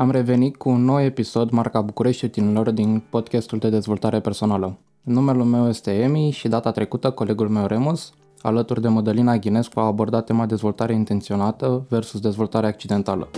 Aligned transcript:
Am 0.00 0.10
revenit 0.10 0.56
cu 0.56 0.68
un 0.68 0.84
nou 0.84 1.00
episod 1.00 1.50
marca 1.50 1.80
București 1.80 2.28
Tinilor 2.28 2.70
din 2.70 3.02
podcastul 3.10 3.58
de 3.58 3.68
dezvoltare 3.68 4.20
personală. 4.20 4.78
Numele 5.02 5.44
meu 5.44 5.68
este 5.68 5.90
Emi 5.90 6.30
și 6.30 6.48
data 6.48 6.70
trecută 6.70 7.10
colegul 7.10 7.48
meu 7.48 7.66
Remus, 7.66 8.12
alături 8.42 8.80
de 8.80 8.88
Mădălina 8.88 9.36
Ghinescu, 9.36 9.80
a 9.80 9.86
abordat 9.86 10.24
tema 10.24 10.46
dezvoltare 10.46 10.92
intenționată 10.94 11.86
versus 11.88 12.20
dezvoltare 12.20 12.66
accidentală. 12.66 13.28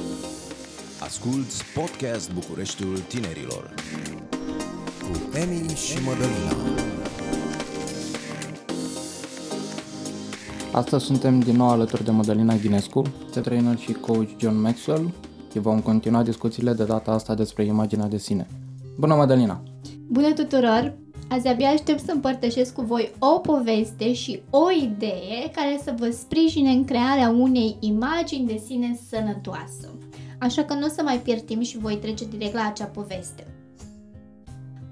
Asculți 1.01 1.63
podcast 1.75 2.33
Bucureștiul 2.33 2.99
Tinerilor 3.09 3.75
cu 5.01 5.39
Emi 5.39 5.69
și 5.75 5.99
Mădălina. 6.05 6.57
Astăzi 10.73 11.05
suntem 11.05 11.41
din 11.41 11.57
nou 11.57 11.69
alături 11.69 12.05
de 12.05 12.11
Mădălina 12.11 12.55
Ghinescu, 12.55 13.03
de 13.33 13.41
trainer 13.41 13.79
și 13.79 13.93
coach 13.93 14.29
John 14.39 14.61
Maxwell 14.61 15.11
și 15.53 15.59
vom 15.59 15.81
continua 15.81 16.23
discuțiile 16.23 16.73
de 16.73 16.85
data 16.85 17.11
asta 17.11 17.35
despre 17.35 17.65
imaginea 17.65 18.07
de 18.07 18.19
sine. 18.19 18.47
Bună, 18.99 19.15
Mădălina! 19.15 19.63
Bună 20.09 20.33
tuturor! 20.33 20.95
Azi 21.29 21.49
abia 21.49 21.69
aștept 21.69 22.01
să 22.01 22.13
împărtășesc 22.13 22.75
cu 22.75 22.83
voi 22.83 23.13
o 23.19 23.39
poveste 23.39 24.13
și 24.13 24.43
o 24.51 24.71
idee 24.71 25.51
care 25.55 25.81
să 25.83 25.95
vă 25.99 26.11
sprijine 26.11 26.71
în 26.71 26.85
crearea 26.85 27.29
unei 27.29 27.77
imagini 27.81 28.47
de 28.47 28.63
sine 28.67 28.99
sănătoasă. 29.09 29.89
Așa 30.39 30.65
că 30.65 30.75
nu 30.75 30.87
o 30.87 30.89
să 30.89 31.03
mai 31.03 31.19
pierd 31.19 31.41
timp 31.41 31.63
și 31.63 31.79
voi 31.79 31.97
trece 31.97 32.25
direct 32.25 32.55
la 32.55 32.67
acea 32.67 32.85
poveste. 32.85 33.47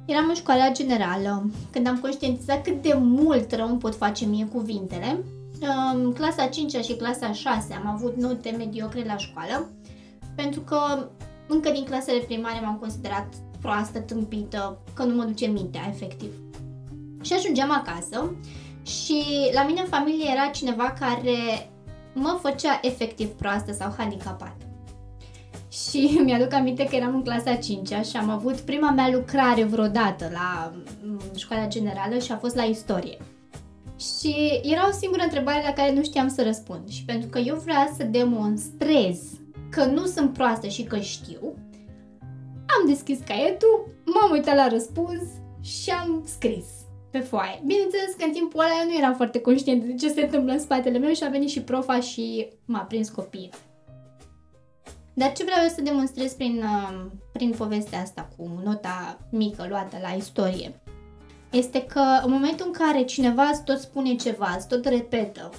Eram 0.05 0.25
în 0.29 0.35
școala 0.35 0.73
generală, 0.73 1.51
când 1.71 1.87
am 1.87 1.99
conștientizat 1.99 2.63
cât 2.63 2.83
de 2.83 2.97
mult 3.01 3.53
rău 3.53 3.69
îmi 3.69 3.79
pot 3.79 3.95
face 3.95 4.25
mie 4.25 4.47
cuvintele. 4.47 5.25
În 5.95 6.13
clasa 6.13 6.47
5 6.47 6.73
și 6.73 6.95
clasa 6.95 7.33
6 7.33 7.75
am 7.85 7.93
avut 7.95 8.17
note 8.17 8.55
mediocre 8.59 9.05
la 9.07 9.17
școală, 9.17 9.69
pentru 10.43 10.61
că 10.61 11.09
încă 11.47 11.71
din 11.71 11.85
clasele 11.85 12.19
primare 12.19 12.61
m-am 12.65 12.77
considerat 12.77 13.35
proastă, 13.61 13.99
tâmpită, 13.99 14.79
că 14.95 15.03
nu 15.03 15.15
mă 15.15 15.25
duce 15.25 15.47
mintea, 15.47 15.81
efectiv. 15.89 16.31
Și 17.23 17.33
ajungeam 17.33 17.71
acasă 17.71 18.35
și 18.83 19.25
la 19.53 19.65
mine 19.65 19.81
în 19.81 19.87
familie 19.87 20.31
era 20.31 20.47
cineva 20.47 20.95
care 20.99 21.71
mă 22.15 22.39
făcea 22.43 22.79
efectiv 22.83 23.29
proastă 23.29 23.73
sau 23.73 23.95
handicapată. 23.97 24.65
Și 25.69 25.99
mi-aduc 26.25 26.53
aminte 26.53 26.85
că 26.85 26.97
eram 26.97 27.15
în 27.15 27.23
clasa 27.23 27.55
5 27.55 27.89
și 27.89 28.17
am 28.17 28.31
avut 28.31 28.61
prima 28.61 28.91
mea 28.91 29.11
lucrare 29.13 29.65
vreodată 29.65 30.31
la 30.33 30.73
mm, 31.05 31.21
școala 31.37 31.67
generală 31.67 32.19
și 32.19 32.33
a 32.33 32.37
fost 32.37 32.55
la 32.55 32.63
istorie. 32.63 33.19
Și 33.99 34.61
era 34.63 34.89
o 34.89 34.93
singură 34.93 35.23
întrebare 35.23 35.63
la 35.67 35.73
care 35.73 35.93
nu 35.93 36.03
știam 36.03 36.29
să 36.29 36.43
răspund. 36.43 36.89
Și 36.89 37.05
pentru 37.05 37.29
că 37.29 37.39
eu 37.39 37.57
vreau 37.65 37.95
să 37.97 38.05
demonstrez 38.05 39.19
că 39.71 39.85
nu 39.85 40.07
sunt 40.07 40.33
proastă 40.33 40.67
și 40.67 40.83
că 40.83 40.99
știu, 40.99 41.55
am 42.67 42.87
deschis 42.87 43.19
caietul, 43.27 43.87
m-am 44.05 44.31
uitat 44.31 44.57
la 44.57 44.69
răspuns 44.69 45.23
și 45.61 45.91
am 45.91 46.23
scris 46.27 46.65
pe 47.11 47.19
foaie. 47.19 47.63
Bineînțeles 47.67 48.15
că 48.19 48.25
în 48.25 48.33
timpul 48.33 48.61
ăla 48.61 48.71
eu 48.83 48.89
nu 48.89 48.97
eram 48.99 49.15
foarte 49.15 49.41
conștient 49.41 49.85
de 49.85 49.95
ce 49.95 50.09
se 50.09 50.23
întâmplă 50.23 50.53
în 50.53 50.59
spatele 50.59 50.99
meu 50.99 51.13
și 51.13 51.25
a 51.25 51.29
venit 51.29 51.49
și 51.49 51.63
profa 51.63 52.01
și 52.01 52.49
m-a 52.65 52.81
prins 52.81 53.09
copiii. 53.09 53.51
Dar 55.15 55.33
ce 55.33 55.45
vreau 55.45 55.63
eu 55.63 55.69
să 55.69 55.83
demonstrez 55.83 56.33
prin, 56.33 56.63
uh, 56.63 57.07
prin 57.33 57.51
povestea 57.51 58.01
asta 58.01 58.29
cu 58.37 58.61
nota 58.65 59.19
mică 59.31 59.67
luată 59.69 59.97
la 60.03 60.09
istorie 60.09 60.81
este 61.51 61.83
că 61.83 62.03
în 62.25 62.31
momentul 62.31 62.67
în 62.67 62.73
care 62.73 63.03
cineva 63.03 63.43
îți 63.43 63.65
tot 63.65 63.79
spune 63.79 64.15
ceva, 64.15 64.55
îți 64.57 64.69
tot 64.69 64.85
repetă 64.85 65.51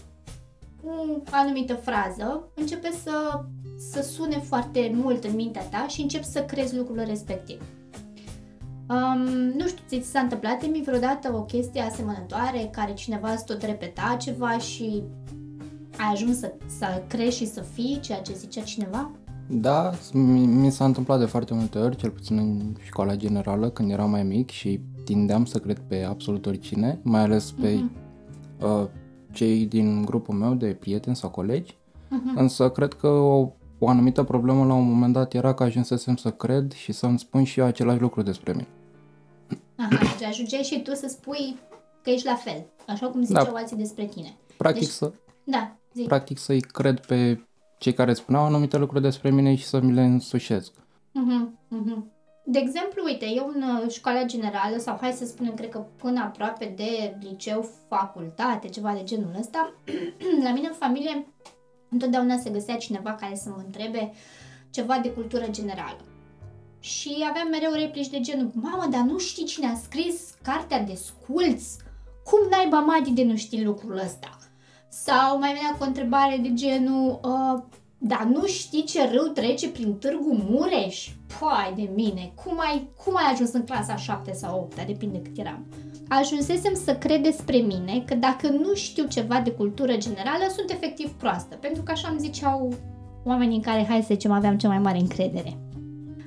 o 0.83 1.21
anumită 1.31 1.73
frază, 1.73 2.51
începe 2.55 2.91
să, 3.03 3.43
să 3.89 4.01
sune 4.01 4.37
foarte 4.37 4.91
mult 4.95 5.23
în 5.23 5.35
mintea 5.35 5.63
ta 5.63 5.85
și 5.87 6.01
începi 6.01 6.25
să 6.25 6.43
crezi 6.43 6.75
lucrurile 6.75 7.05
respectiv. 7.05 7.61
Um, 8.89 9.21
nu 9.57 9.67
știu, 9.67 9.83
ți 9.87 10.09
s-a 10.09 10.19
întâmplat 10.19 10.69
mi 10.69 10.81
vreodată 10.85 11.33
o 11.33 11.43
chestie 11.43 11.81
asemănătoare 11.81 12.69
care 12.71 12.93
cineva 12.93 13.31
îți 13.31 13.45
tot 13.45 13.61
repeta 13.61 14.17
ceva 14.19 14.57
și 14.57 15.03
ai 15.97 16.11
ajuns 16.11 16.37
să, 16.37 16.53
să 16.77 17.03
crezi 17.07 17.37
și 17.37 17.47
să 17.47 17.61
fii 17.61 17.99
ceea 18.01 18.21
ce 18.21 18.33
zicea 18.33 18.61
cineva? 18.61 19.11
Da, 19.47 19.91
mi, 20.13 20.45
mi 20.45 20.71
s-a 20.71 20.85
întâmplat 20.85 21.19
de 21.19 21.25
foarte 21.25 21.53
multe 21.53 21.77
ori, 21.77 21.95
cel 21.95 22.09
puțin 22.09 22.37
în 22.37 22.75
școala 22.83 23.15
generală, 23.15 23.69
când 23.69 23.91
eram 23.91 24.09
mai 24.09 24.23
mic 24.23 24.49
și 24.49 24.79
tindeam 25.03 25.45
să 25.45 25.57
cred 25.59 25.79
pe 25.87 26.03
absolut 26.03 26.45
oricine, 26.45 26.99
mai 27.03 27.21
ales 27.21 27.51
pe 27.51 27.75
uh-huh. 27.75 28.63
uh, 28.63 28.87
cei 29.31 29.65
din 29.65 30.05
grupul 30.05 30.35
meu 30.35 30.53
de 30.53 30.77
prieteni 30.79 31.15
sau 31.15 31.29
colegi, 31.29 31.73
uh-huh. 31.73 32.35
însă 32.35 32.69
cred 32.69 32.93
că 32.93 33.07
o, 33.07 33.51
o 33.83 33.87
anumită 33.87 34.23
problemă 34.23 34.65
la 34.65 34.73
un 34.73 34.89
moment 34.91 35.13
dat 35.13 35.33
era 35.33 35.53
că 35.53 35.63
ajunsesem 35.63 36.15
să 36.15 36.31
cred 36.31 36.71
și 36.71 36.91
să-mi 36.91 37.19
spun 37.19 37.43
și 37.43 37.59
eu 37.59 37.65
același 37.65 37.99
lucru 37.99 38.21
despre 38.21 38.51
mine. 38.51 38.67
Aha, 39.75 39.97
deci 39.99 40.27
ajungeai 40.27 40.61
și 40.61 40.81
tu 40.81 40.93
să 40.93 41.07
spui 41.07 41.59
că 42.03 42.09
ești 42.09 42.25
la 42.25 42.35
fel, 42.35 42.65
așa 42.87 43.07
cum 43.07 43.23
ziceau 43.23 43.43
da. 43.43 43.57
alții 43.57 43.77
despre 43.77 44.05
tine. 44.05 44.37
Practic 44.57 44.81
deci, 44.81 44.91
să... 44.91 45.11
Da, 45.43 45.77
zi. 45.93 46.01
Practic 46.01 46.37
să-i 46.37 46.59
cred 46.59 47.05
pe 47.05 47.45
cei 47.77 47.93
care 47.93 48.13
spuneau 48.13 48.43
anumite 48.43 48.77
lucruri 48.77 49.03
despre 49.03 49.29
mine 49.29 49.55
și 49.55 49.65
să 49.65 49.79
mi 49.79 49.93
le 49.93 50.03
însușesc. 50.03 50.71
Uh-huh, 50.73 51.47
uh-huh. 51.47 52.03
De 52.45 52.59
exemplu, 52.59 53.03
uite, 53.05 53.25
eu 53.35 53.51
în 53.55 53.61
uh, 53.61 53.91
școala 53.91 54.23
generală, 54.23 54.77
sau 54.77 54.97
hai 55.01 55.11
să 55.11 55.25
spunem, 55.25 55.53
cred 55.53 55.69
că 55.69 55.85
până 55.95 56.19
aproape 56.19 56.73
de 56.75 57.17
liceu, 57.19 57.69
facultate, 57.87 58.67
ceva 58.67 58.93
de 58.93 59.03
genul 59.03 59.35
ăsta, 59.39 59.73
la 60.45 60.51
mine 60.53 60.67
în 60.67 60.73
familie 60.73 61.27
întotdeauna 61.91 62.37
se 62.37 62.49
găsea 62.49 62.77
cineva 62.77 63.13
care 63.13 63.35
să 63.35 63.49
mă 63.49 63.61
întrebe 63.65 64.13
ceva 64.69 64.99
de 64.99 65.09
cultură 65.11 65.47
generală. 65.49 65.99
Și 66.79 67.25
aveam 67.29 67.47
mereu 67.47 67.71
replici 67.71 68.09
de 68.09 68.19
genul, 68.19 68.51
mamă, 68.53 68.87
dar 68.91 69.01
nu 69.01 69.17
știi 69.17 69.45
cine 69.45 69.67
a 69.67 69.75
scris 69.75 70.33
cartea 70.41 70.83
de 70.83 70.93
sculți? 70.93 71.77
Cum 72.23 72.39
naiba 72.49 72.79
Madi 72.79 73.11
de 73.11 73.23
nu 73.23 73.35
știi 73.35 73.63
lucrul 73.63 73.97
ăsta? 73.97 74.37
Sau 74.89 75.39
mai 75.39 75.53
venea 75.53 75.75
cu 75.77 75.83
o 75.83 75.87
întrebare 75.87 76.37
de 76.37 76.53
genul, 76.53 77.19
uh, 77.23 77.63
dar 77.97 78.23
nu 78.23 78.45
știi 78.45 78.83
ce 78.83 79.09
râu 79.09 79.27
trece 79.27 79.69
prin 79.69 79.93
Târgu 79.93 80.33
Mureș? 80.49 81.09
Păi 81.39 81.73
de 81.75 81.89
mine, 81.93 82.31
cum 82.43 82.59
ai, 82.59 82.89
cum 83.03 83.15
ai 83.15 83.31
ajuns 83.31 83.51
în 83.51 83.63
clasa 83.63 83.95
7 83.95 84.33
sau 84.33 84.59
8, 84.59 84.85
depinde 84.85 85.21
cât 85.21 85.37
eram. 85.37 85.65
Ajunsesem 86.19 86.73
să 86.85 86.95
cred 86.95 87.23
despre 87.23 87.57
mine 87.57 88.03
că 88.05 88.15
dacă 88.15 88.47
nu 88.47 88.73
știu 88.73 89.07
ceva 89.07 89.41
de 89.41 89.51
cultură 89.51 89.97
generală, 89.97 90.43
sunt 90.55 90.69
efectiv 90.69 91.09
proastă, 91.09 91.55
pentru 91.55 91.81
că 91.81 91.91
așa 91.91 92.07
îmi 92.09 92.19
ziceau 92.19 92.73
oamenii 93.23 93.55
în 93.55 93.61
care, 93.61 93.85
hai 93.89 94.01
să 94.01 94.13
zicem, 94.13 94.31
aveam 94.31 94.57
cea 94.57 94.67
mai 94.67 94.79
mare 94.79 94.97
încredere. 94.97 95.57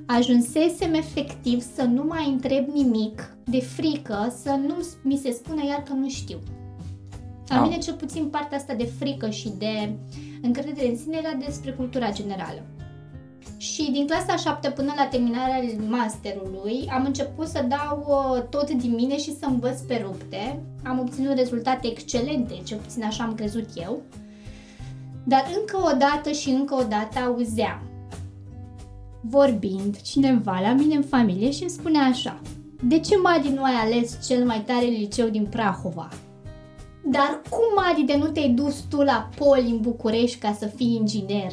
Ajunsesem 0.05 0.93
efectiv 0.93 1.61
să 1.75 1.83
nu 1.83 2.03
mai 2.03 2.29
întreb 2.29 2.67
nimic 2.67 3.35
de 3.43 3.59
frică 3.59 4.35
să 4.43 4.59
nu 4.67 4.75
mi 5.03 5.17
se 5.17 5.31
spună 5.31 5.65
iar 5.65 5.83
că 5.83 5.93
nu 5.93 6.09
știu. 6.09 6.37
La 7.47 7.61
mine 7.61 7.77
cel 7.77 7.93
puțin 7.93 8.25
partea 8.25 8.57
asta 8.57 8.73
de 8.73 8.85
frică 8.99 9.29
și 9.29 9.49
de 9.57 9.93
încredere 10.41 10.89
în 10.89 10.97
sine 10.97 11.17
era 11.23 11.33
despre 11.45 11.71
cultura 11.71 12.11
generală. 12.11 12.61
Și 13.57 13.91
din 13.91 14.07
clasa 14.07 14.35
7 14.35 14.69
până 14.69 14.93
la 14.97 15.05
terminarea 15.05 15.61
masterului 15.87 16.89
am 16.91 17.05
început 17.05 17.47
să 17.47 17.65
dau 17.67 18.05
uh, 18.07 18.43
tot 18.49 18.71
din 18.71 18.93
mine 18.93 19.17
și 19.17 19.37
să 19.39 19.45
învăț 19.45 19.79
pe 19.79 20.01
rupte. 20.03 20.59
Am 20.83 20.99
obținut 20.99 21.37
rezultate 21.37 21.87
excelente, 21.87 22.53
cel 22.63 22.77
puțin 22.77 23.03
așa 23.03 23.23
am 23.23 23.35
crezut 23.35 23.69
eu. 23.75 24.01
Dar 25.23 25.45
încă 25.59 25.77
o 25.77 25.97
dată 25.97 26.31
și 26.31 26.49
încă 26.49 26.75
o 26.75 26.83
dată 26.83 27.19
auzeam 27.19 27.81
vorbind 29.29 30.01
cineva 30.01 30.59
la 30.59 30.73
mine 30.73 30.95
în 30.95 31.03
familie 31.03 31.51
și 31.51 31.61
îmi 31.61 31.71
spune 31.71 31.99
așa 31.99 32.41
De 32.81 32.99
ce 32.99 33.17
Madi 33.17 33.49
nu 33.49 33.63
ai 33.63 33.73
ales 33.73 34.27
cel 34.27 34.45
mai 34.45 34.63
tare 34.65 34.85
liceu 34.85 35.27
din 35.27 35.47
Prahova? 35.49 36.09
Dar 37.11 37.41
cum, 37.49 37.83
Adi, 37.91 38.03
de 38.03 38.17
nu 38.17 38.25
te-ai 38.25 38.49
dus 38.49 38.79
tu 38.89 39.01
la 39.01 39.29
Poli 39.37 39.69
în 39.69 39.79
București 39.81 40.37
ca 40.37 40.55
să 40.59 40.65
fii 40.65 40.95
inginer? 40.95 41.51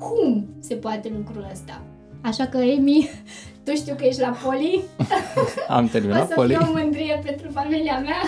Cum 0.00 0.46
se 0.60 0.74
poate 0.74 1.08
lucrul 1.16 1.46
ăsta? 1.52 1.82
Așa 2.20 2.46
că, 2.46 2.56
Emi, 2.58 3.08
tu 3.64 3.74
știu 3.74 3.94
că 3.94 4.04
ești 4.04 4.20
la 4.20 4.28
Poli. 4.44 4.82
Am 5.68 5.88
terminat 5.88 6.22
o 6.24 6.26
să 6.26 6.34
Poli. 6.34 6.54
fie 6.54 6.66
o 6.68 6.72
mândrie 6.72 7.20
pentru 7.24 7.50
familia 7.50 7.98
mea. 8.00 8.22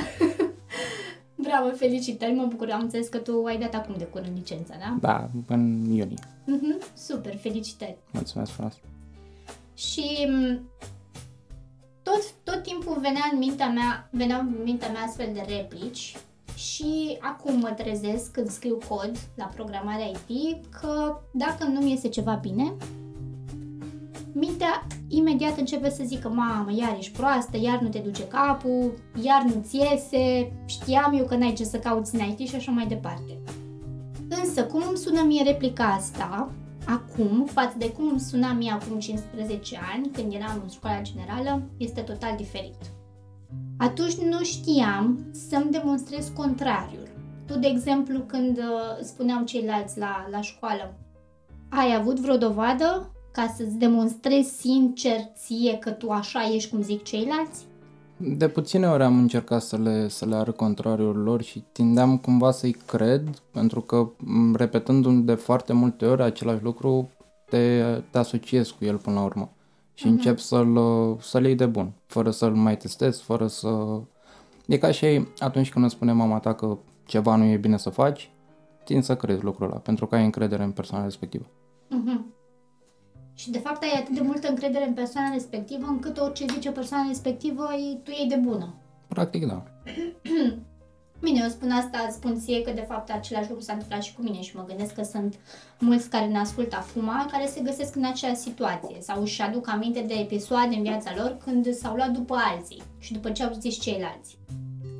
Bravo, 1.34 1.69
felicitări, 1.76 2.32
mă 2.32 2.44
bucur. 2.48 2.70
Am 2.70 2.80
înțeles 2.80 3.08
că 3.08 3.19
tu 3.19 3.44
ai 3.44 3.58
dat 3.58 3.74
acum 3.74 3.94
de 3.98 4.04
curând 4.04 4.36
licența, 4.36 4.74
da? 4.78 4.96
Da, 5.00 5.30
în 5.46 5.84
iunie. 5.90 6.19
Uh-huh, 6.42 6.96
super, 6.96 7.36
felicitări. 7.36 7.96
Mulțumesc 8.12 8.50
frumos. 8.50 8.72
Și 9.75 10.28
tot, 12.02 12.32
tot 12.44 12.62
timpul 12.62 12.98
venea 13.00 13.28
în 13.32 13.38
mintea 13.38 13.68
mea, 13.68 14.08
veneau 14.10 14.40
în 14.40 14.54
mintea 14.64 14.90
mea 14.90 15.02
astfel 15.02 15.28
de 15.32 15.44
replici 15.48 16.16
și 16.62 17.19
acum 17.20 17.59
mă 17.59 17.69
trezesc 17.76 18.31
când 18.31 18.49
scriu 18.50 18.79
cod 18.88 19.12
la 19.35 19.44
programarea 19.44 20.06
IT 20.06 20.64
că 20.81 21.20
dacă 21.31 21.64
nu 21.64 21.81
mi 21.81 21.91
iese 21.91 22.09
ceva 22.09 22.35
bine, 22.43 22.75
mintea 24.32 24.87
imediat 25.09 25.59
începe 25.59 25.91
să 25.91 26.03
zică, 26.05 26.29
mamă, 26.29 26.73
iar 26.75 26.97
ești 26.99 27.17
proastă, 27.17 27.56
iar 27.56 27.79
nu 27.79 27.88
te 27.88 27.99
duce 27.99 28.26
capul, 28.26 28.93
iar 29.23 29.43
nu-ți 29.43 29.76
iese, 29.76 30.53
știam 30.67 31.14
eu 31.19 31.25
că 31.25 31.37
n-ai 31.37 31.53
ce 31.53 31.64
să 31.64 31.79
cauți 31.79 32.14
în 32.14 32.20
IT 32.20 32.49
și 32.49 32.55
așa 32.55 32.70
mai 32.70 32.87
departe. 32.87 33.38
Însă, 34.29 34.64
cum 34.64 34.82
îmi 34.88 34.97
sună 34.97 35.23
mie 35.23 35.43
replica 35.43 35.85
asta, 35.85 36.50
acum, 36.87 37.47
față 37.47 37.75
de 37.79 37.91
cum 37.91 38.19
suna 38.19 38.53
mie 38.53 38.70
acum 38.70 38.99
15 38.99 39.79
ani, 39.94 40.11
când 40.12 40.32
eram 40.32 40.61
în 40.62 40.69
școala 40.69 41.00
generală, 41.00 41.62
este 41.76 42.00
total 42.00 42.37
diferit. 42.37 42.76
Atunci 43.82 44.14
nu 44.14 44.43
știam 44.43 45.19
să-mi 45.49 45.70
demonstrez 45.70 46.32
contrariul. 46.37 47.08
Tu, 47.46 47.58
de 47.58 47.67
exemplu, 47.67 48.19
când 48.19 48.58
uh, 48.58 49.05
spuneau 49.05 49.44
ceilalți 49.44 49.99
la, 49.99 50.26
la 50.31 50.40
școală, 50.40 50.94
ai 51.69 51.96
avut 51.99 52.20
vreo 52.20 52.37
dovadă 52.37 53.12
ca 53.32 53.55
să-ți 53.56 53.76
demonstrezi 53.76 54.50
sincer 54.61 55.17
ție 55.34 55.79
că 55.79 55.90
tu 55.90 56.11
așa 56.11 56.50
ești 56.55 56.70
cum 56.70 56.82
zic 56.82 57.02
ceilalți? 57.02 57.64
De 58.17 58.49
puține 58.49 58.87
ori 58.87 59.02
am 59.02 59.19
încercat 59.19 59.62
să 59.62 59.76
le, 59.76 60.08
să 60.08 60.26
le 60.26 60.35
arăt 60.35 60.56
contrariul 60.56 61.17
lor 61.17 61.43
și 61.43 61.64
tindeam 61.73 62.19
cumva 62.19 62.50
să-i 62.50 62.76
cred, 62.87 63.28
pentru 63.52 63.81
că 63.81 64.11
m, 64.19 64.55
repetându-mi 64.55 65.23
de 65.23 65.35
foarte 65.35 65.73
multe 65.73 66.06
ori 66.06 66.23
același 66.23 66.62
lucru, 66.62 67.11
te, 67.44 67.82
te 68.11 68.19
asociezi 68.19 68.75
cu 68.78 68.85
el 68.85 68.96
până 68.96 69.17
la 69.17 69.25
urmă 69.25 69.52
și 69.94 70.06
Mhm. 70.06 70.14
încep 70.14 70.38
să-l, 70.38 70.78
să-l 71.20 71.44
iei 71.44 71.54
de 71.54 71.66
bun, 71.66 71.92
fără 72.06 72.30
să-l 72.30 72.54
mai 72.54 72.76
testezi, 72.76 73.22
fără 73.22 73.46
să... 73.46 74.00
E 74.66 74.78
ca 74.78 74.90
și 74.90 75.26
atunci 75.38 75.70
când 75.70 75.84
îți 75.84 75.94
spune 75.94 76.12
mama 76.12 76.38
ta 76.38 76.54
că 76.54 76.78
ceva 77.06 77.36
nu 77.36 77.44
e 77.44 77.56
bine 77.56 77.76
să 77.76 77.90
faci, 77.90 78.30
tin 78.84 79.02
să 79.02 79.16
crezi 79.16 79.42
lucrul 79.42 79.66
ăla, 79.70 79.78
pentru 79.78 80.06
că 80.06 80.14
ai 80.14 80.24
încredere 80.24 80.62
în 80.62 80.70
persoana 80.70 81.04
respectivă. 81.04 81.44
Mhm. 81.88 82.34
Și 83.34 83.50
de 83.50 83.58
fapt 83.58 83.82
ai 83.82 83.98
atât 84.00 84.14
de 84.14 84.20
multă 84.20 84.48
încredere 84.48 84.86
în 84.86 84.94
persoana 84.94 85.32
respectivă 85.32 85.86
încât 85.86 86.18
orice 86.18 86.44
zice 86.52 86.70
persoana 86.70 87.04
respectivă 87.08 87.62
e- 87.72 87.96
tu 87.96 88.10
iei 88.10 88.28
de 88.28 88.36
bună. 88.36 88.74
Practic, 89.08 89.46
da. 89.46 89.62
Bine, 91.22 91.40
eu 91.42 91.48
spun 91.48 91.70
asta, 91.70 92.08
spun 92.10 92.38
ție 92.38 92.62
că 92.62 92.70
de 92.70 92.84
fapt 92.88 93.10
același 93.10 93.48
lucru 93.48 93.64
s-a 93.64 93.72
întâmplat 93.72 94.02
și 94.02 94.14
cu 94.14 94.22
mine 94.22 94.40
și 94.40 94.56
mă 94.56 94.64
gândesc 94.66 94.94
că 94.94 95.02
sunt 95.02 95.38
mulți 95.78 96.08
care 96.08 96.26
ne 96.26 96.38
ascultă 96.38 96.76
acum 96.76 97.10
care 97.30 97.46
se 97.46 97.60
găsesc 97.60 97.96
în 97.96 98.04
aceeași 98.04 98.38
situație 98.38 98.96
sau 99.00 99.22
își 99.22 99.42
aduc 99.42 99.69
aminte 99.69 100.00
de 100.00 100.14
episoade 100.14 100.74
în 100.74 100.82
viața 100.82 101.12
lor 101.16 101.36
când 101.44 101.74
s-au 101.74 101.94
luat 101.94 102.10
după 102.10 102.36
alții 102.52 102.82
și 102.98 103.12
după 103.12 103.30
ce 103.30 103.42
au 103.42 103.52
zis 103.60 103.80
ceilalți. 103.80 104.38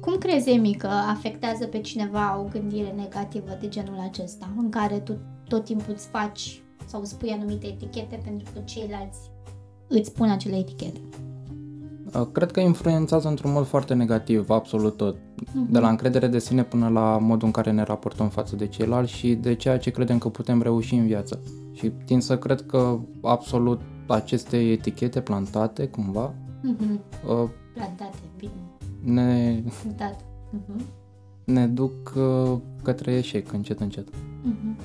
Cum 0.00 0.19
crezi, 0.19 0.50
Emi, 0.50 0.74
că 0.74 0.86
afectează 0.86 1.66
pe 1.66 1.80
cineva 1.80 2.38
o 2.38 2.48
gândire 2.52 2.94
negativă 2.96 3.58
de 3.60 3.68
genul 3.68 3.98
acesta, 3.98 4.48
în 4.56 4.70
care 4.70 4.98
tu 4.98 5.18
tot 5.48 5.64
timpul 5.64 5.92
îți 5.92 6.06
faci 6.06 6.62
sau 6.86 7.00
îți 7.00 7.16
pui 7.16 7.30
anumite 7.30 7.66
etichete 7.66 8.20
pentru 8.25 8.52
că 8.52 8.60
ceilalți 8.64 9.18
îți 9.88 10.12
pun 10.12 10.30
acele 10.30 10.56
etichete? 10.56 11.00
Uh, 12.14 12.26
Cred 12.32 12.50
că 12.50 12.61
influențează 12.61 13.29
într-un 13.29 13.53
mod 13.53 13.67
foarte 13.67 13.94
negativ, 13.94 14.50
absolut 14.50 14.97
tot. 14.97 15.17
De 15.70 15.79
la 15.79 15.88
încredere 15.88 16.26
de 16.26 16.38
sine 16.38 16.62
până 16.62 16.88
la 16.88 17.19
modul 17.19 17.47
în 17.47 17.53
care 17.53 17.70
ne 17.70 17.82
raportăm 17.82 18.29
față 18.29 18.56
de 18.56 18.67
ceilalți 18.67 19.12
și 19.12 19.35
de 19.35 19.55
ceea 19.55 19.79
ce 19.79 19.91
credem 19.91 20.19
că 20.19 20.29
putem 20.29 20.62
reuși 20.62 20.94
în 20.94 21.06
viață. 21.06 21.41
Și 21.73 21.93
tind 22.05 22.23
să 22.23 22.38
cred 22.38 22.67
că 22.67 22.99
absolut 23.23 23.81
aceste 24.06 24.56
etichete 24.70 25.20
plantate, 25.20 25.87
cumva, 25.88 26.35
Mhm. 26.62 27.00
uh, 27.43 27.49
Plantate, 27.75 28.17
bine, 28.37 28.53
ne, 29.20 29.62
plantat. 29.82 30.25
Mhm. 30.50 30.85
ne 31.44 31.67
duc 31.67 32.12
uh, 32.17 32.59
către 32.82 33.12
eșec 33.12 33.53
încet, 33.53 33.81
încet. 33.81 34.09
Mhm. 34.43 34.76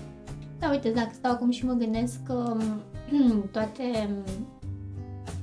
Da, 0.60 0.70
uite, 0.70 0.90
dacă 0.90 1.10
stau 1.14 1.32
acum 1.32 1.50
și 1.50 1.66
mă 1.66 1.74
gândesc 1.74 2.24
că 2.24 2.56
toate, 3.52 4.10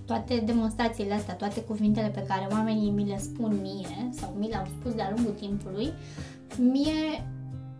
toate 0.06 0.42
demonstrațiile 0.46 1.14
astea, 1.14 1.34
toate 1.34 1.60
cuvintele 1.60 2.08
pe 2.08 2.24
care 2.28 2.48
oamenii 2.50 2.90
mi 2.90 3.08
le 3.08 3.18
spun 3.18 3.58
mie 3.62 4.10
sau 4.10 4.34
mi 4.38 4.48
le-au 4.48 4.64
spus 4.78 4.94
de-a 4.94 5.12
lungul 5.14 5.32
timpului, 5.32 5.92
mie, 6.58 7.26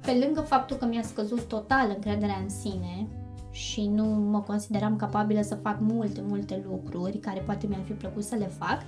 pe 0.01 0.25
lângă 0.25 0.41
faptul 0.41 0.77
că 0.77 0.85
mi-a 0.85 1.03
scăzut 1.03 1.49
total 1.49 1.93
încrederea 1.95 2.39
în 2.43 2.49
sine 2.49 3.09
și 3.51 3.87
nu 3.87 4.05
mă 4.05 4.41
consideram 4.41 4.97
capabilă 4.97 5.43
să 5.43 5.55
fac 5.55 5.81
multe, 5.81 6.23
multe 6.29 6.65
lucruri 6.67 7.19
care 7.19 7.41
poate 7.41 7.67
mi-ar 7.67 7.83
fi 7.85 7.93
plăcut 7.93 8.25
să 8.25 8.35
le 8.35 8.47
fac, 8.47 8.83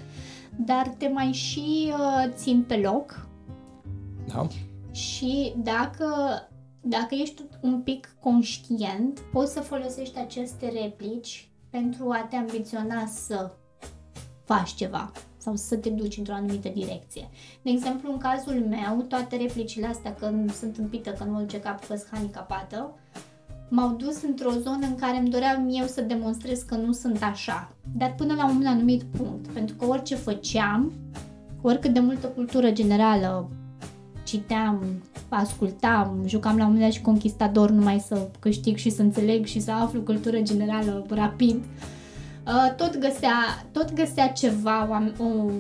dar 0.56 0.94
te 0.99 1.09
mai 1.09 1.32
și 1.32 1.93
uh, 1.93 2.32
țin 2.35 2.65
pe 2.67 2.77
loc 2.77 3.29
Da? 4.27 4.47
și 4.91 5.55
dacă, 5.56 6.06
dacă 6.81 7.15
ești 7.15 7.43
un 7.61 7.81
pic 7.81 8.17
conștient, 8.21 9.21
poți 9.32 9.53
să 9.53 9.61
folosești 9.61 10.19
aceste 10.19 10.69
replici 10.82 11.50
pentru 11.81 12.11
a 12.11 12.26
te 12.31 12.37
ambiționa 12.37 13.06
să 13.06 13.50
faci 14.44 14.75
ceva 14.75 15.12
sau 15.37 15.56
să 15.56 15.76
te 15.76 15.88
duci 15.88 16.17
într-o 16.17 16.34
anumită 16.34 16.69
direcție. 16.69 17.28
De 17.62 17.70
exemplu, 17.70 18.12
în 18.12 18.19
cazul 18.19 18.67
meu, 18.69 19.02
toate 19.08 19.37
replicile 19.37 19.87
astea 19.87 20.14
că 20.14 20.32
sunt 20.52 20.76
împită, 20.76 21.11
că 21.11 21.25
nu 21.25 21.32
mă 21.32 21.40
duce 21.40 21.61
cap, 21.61 21.87
că 21.87 21.96
sunt 21.96 22.08
handicapată, 22.11 22.94
m-au 23.69 23.94
dus 23.94 24.23
într-o 24.23 24.50
zonă 24.50 24.87
în 24.87 24.94
care 24.94 25.17
îmi 25.17 25.31
doream 25.31 25.69
eu 25.70 25.87
să 25.87 26.00
demonstrez 26.00 26.62
că 26.62 26.75
nu 26.75 26.93
sunt 26.93 27.23
așa. 27.23 27.73
Dar 27.96 28.14
până 28.14 28.34
la 28.34 28.49
un 28.49 28.67
anumit 28.67 29.02
punct, 29.02 29.46
pentru 29.46 29.75
că 29.76 29.84
orice 29.84 30.14
făceam, 30.14 30.93
oricât 31.62 31.93
de 31.93 32.00
multă 32.00 32.26
cultură 32.26 32.70
generală 32.70 33.50
citeam, 34.26 35.02
ascultam, 35.28 36.23
jucam 36.26 36.56
la 36.56 36.62
un 36.64 36.70
moment 36.70 36.84
dat 36.84 36.93
și 36.93 37.00
conquistador 37.02 37.70
numai 37.70 37.99
să 37.99 38.28
câștig 38.38 38.76
și 38.76 38.90
să 38.90 39.02
înțeleg 39.02 39.44
și 39.44 39.61
să 39.61 39.70
aflu 39.70 40.00
cultură 40.00 40.40
generală 40.40 41.06
rapid. 41.08 41.64
Uh, 42.46 42.75
Tot 42.76 42.99
găsea, 42.99 43.34
tot 43.73 43.93
găsea 43.93 44.28
ceva, 44.28 44.88
oam- 44.88 45.17
o 45.19 45.50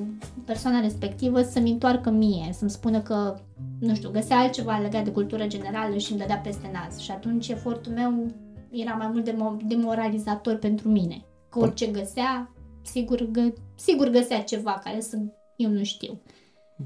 persoană 0.44 0.80
respectivă 0.80 1.42
să-mi 1.42 1.70
întoarcă 1.70 2.10
mie, 2.10 2.50
să-mi 2.52 2.70
spună 2.70 3.00
că, 3.00 3.38
nu 3.80 3.94
știu, 3.94 4.10
găsea 4.10 4.38
altceva 4.38 4.78
legat 4.78 5.04
de 5.04 5.10
cultură 5.10 5.46
generală 5.46 5.96
și 5.96 6.10
îmi 6.10 6.20
dădea 6.20 6.36
peste 6.36 6.70
nas. 6.72 6.98
Și 6.98 7.10
atunci 7.10 7.48
efortul 7.48 7.92
meu 7.92 8.26
era 8.70 8.92
mai 8.94 9.08
mult 9.12 9.30
demo- 9.30 9.66
demoralizator 9.66 10.54
pentru 10.56 10.88
mine. 10.88 11.24
Că 11.50 11.58
orice 11.58 11.86
găsea, 11.86 12.52
sigur, 12.82 13.28
gă- 13.30 13.54
sigur 13.74 14.08
găsea 14.08 14.42
ceva 14.42 14.80
care 14.84 15.00
să 15.00 15.18
eu 15.56 15.70
nu 15.70 15.82
știu. 15.84 16.20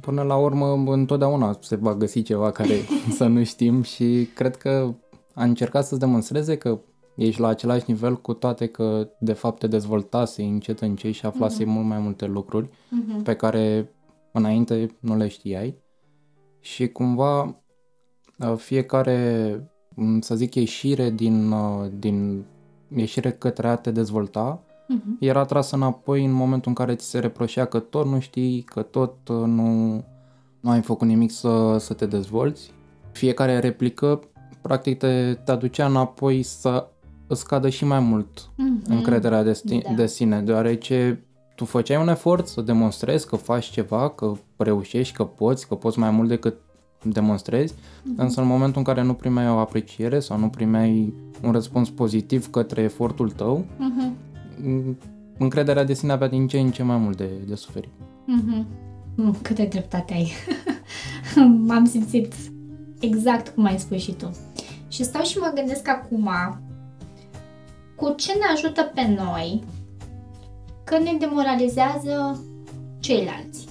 Până 0.01 0.23
la 0.23 0.37
urmă, 0.37 0.67
întotdeauna 0.87 1.57
se 1.61 1.77
va 1.77 1.95
găsi 1.95 2.23
ceva 2.23 2.51
care 2.61 2.75
să 3.13 3.27
nu 3.27 3.45
știm 3.45 3.83
și 3.83 4.29
cred 4.35 4.57
că 4.57 4.95
a 5.35 5.45
încercat 5.45 5.85
să-ți 5.87 6.01
demonstreze 6.01 6.57
că 6.57 6.79
ești 7.17 7.41
la 7.41 7.49
același 7.49 7.85
nivel 7.87 8.17
cu 8.21 8.33
toate 8.33 8.67
că 8.67 9.09
de 9.21 9.33
fapt 9.33 9.59
te 9.59 9.67
dezvoltase 9.67 10.43
încet 10.43 10.81
încet 10.81 11.13
și 11.13 11.27
aflase 11.27 11.65
mult 11.65 11.87
mai 11.87 11.99
multe 11.99 12.27
lucruri 12.27 12.69
Mhm. 12.91 13.23
pe 13.23 13.35
care 13.35 13.91
înainte 14.33 14.97
nu 15.01 15.17
le 15.17 15.29
știai 15.29 15.77
și 16.61 16.89
cumva 16.89 17.43
uh, 18.39 18.55
fiecare, 18.57 19.55
m, 19.95 20.21
să 20.21 20.35
zic, 20.35 20.55
ieșire 20.55 21.11
din, 21.11 21.51
uh, 21.51 21.87
din 21.99 22.45
ieșire 22.97 23.33
către 23.33 23.69
a 23.69 23.75
te 23.77 23.91
dezvolta 23.91 24.63
Mhm. 24.93 25.17
era 25.21 25.45
trasă 25.45 25.77
înapoi 25.77 26.25
în 26.25 26.33
momentul 26.33 26.69
în 26.69 26.75
care 26.75 26.95
ți 26.95 27.07
se 27.07 27.19
reproșea 27.19 27.65
că 27.65 27.79
tot 27.79 28.07
nu 28.07 28.21
știi, 28.21 28.61
că 28.63 28.83
tot 28.83 29.29
uh, 29.29 29.37
nu, 29.47 29.93
nu 30.61 30.71
ai 30.71 30.81
făcut 30.81 31.09
nimic 31.09 31.31
să, 31.31 31.77
să 31.79 31.95
te 31.95 32.07
dezvolți. 32.07 32.71
Fiecare 33.13 33.59
replică 33.59 34.21
practic 34.61 34.99
te, 34.99 35.35
te 35.45 35.51
aducea 35.51 35.87
înapoi 35.87 36.43
să 36.43 36.87
îți 37.27 37.41
scadă 37.41 37.69
și 37.69 37.85
mai 37.85 38.01
mult 38.01 38.51
Mhm. 38.57 38.83
încrederea 38.89 39.43
de, 39.43 39.53
sti- 39.53 39.83
Da. 39.83 39.93
de 39.97 40.07
sine, 40.07 40.41
deoarece 40.41 41.25
tu 41.55 41.65
făceai 41.65 42.01
un 42.03 42.09
efort 42.09 42.47
să 42.47 42.61
demonstrezi 42.61 43.27
că 43.27 43.37
faci 43.37 43.65
ceva, 43.71 44.09
că 44.11 44.33
reușești, 44.57 45.15
că 45.17 45.25
poți, 45.25 45.69
că 45.69 45.75
poți 45.75 45.99
mai 45.99 46.11
mult 46.11 46.29
decât 46.29 46.55
demonstrezi, 47.03 47.75
însă 48.17 48.41
în 48.41 48.47
momentul 48.47 48.79
în 48.79 48.85
care 48.85 49.03
nu 49.03 49.15
primeai 49.15 49.49
o 49.51 49.59
apreciere 49.59 50.21
sau 50.21 50.39
nu 50.39 50.49
primeai 50.49 51.15
un 51.43 51.53
răspuns 51.53 51.91
pozitiv 51.91 52.51
către 52.51 52.83
efortul 52.83 53.31
tău, 53.31 53.65
Mhm. 53.79 54.13
M- 54.61 54.97
încrederea 55.39 55.85
de 55.85 55.95
sine 55.95 56.13
avea 56.13 56.29
din 56.29 56.47
ce 56.47 56.59
în 56.59 56.71
ce 56.71 56.83
mai 56.83 56.97
mult 56.97 57.17
de, 57.17 57.29
de 57.49 57.55
suferit. 57.55 57.91
Mhm. 58.27 58.67
Mm, 59.15 59.37
Câte 59.43 59.65
dreptate 59.65 60.13
ai. 60.13 60.33
M-am 61.67 61.85
simțit 61.85 62.33
exact 63.01 63.49
cum 63.49 63.65
ai 63.65 63.79
spus 63.79 64.03
și 64.03 64.13
tu. 64.13 64.31
Și 64.89 65.05
stau 65.05 65.23
și 65.23 65.39
mă 65.39 65.53
gândesc 65.55 65.89
acum 65.89 66.31
cu 67.97 68.13
ce 68.17 68.33
ne 68.33 68.45
ajută 68.55 68.83
pe 68.95 69.15
noi 69.19 69.63
că 70.85 70.99
ne 70.99 71.17
demoralizează 71.19 72.45
ceilalți. 73.01 73.69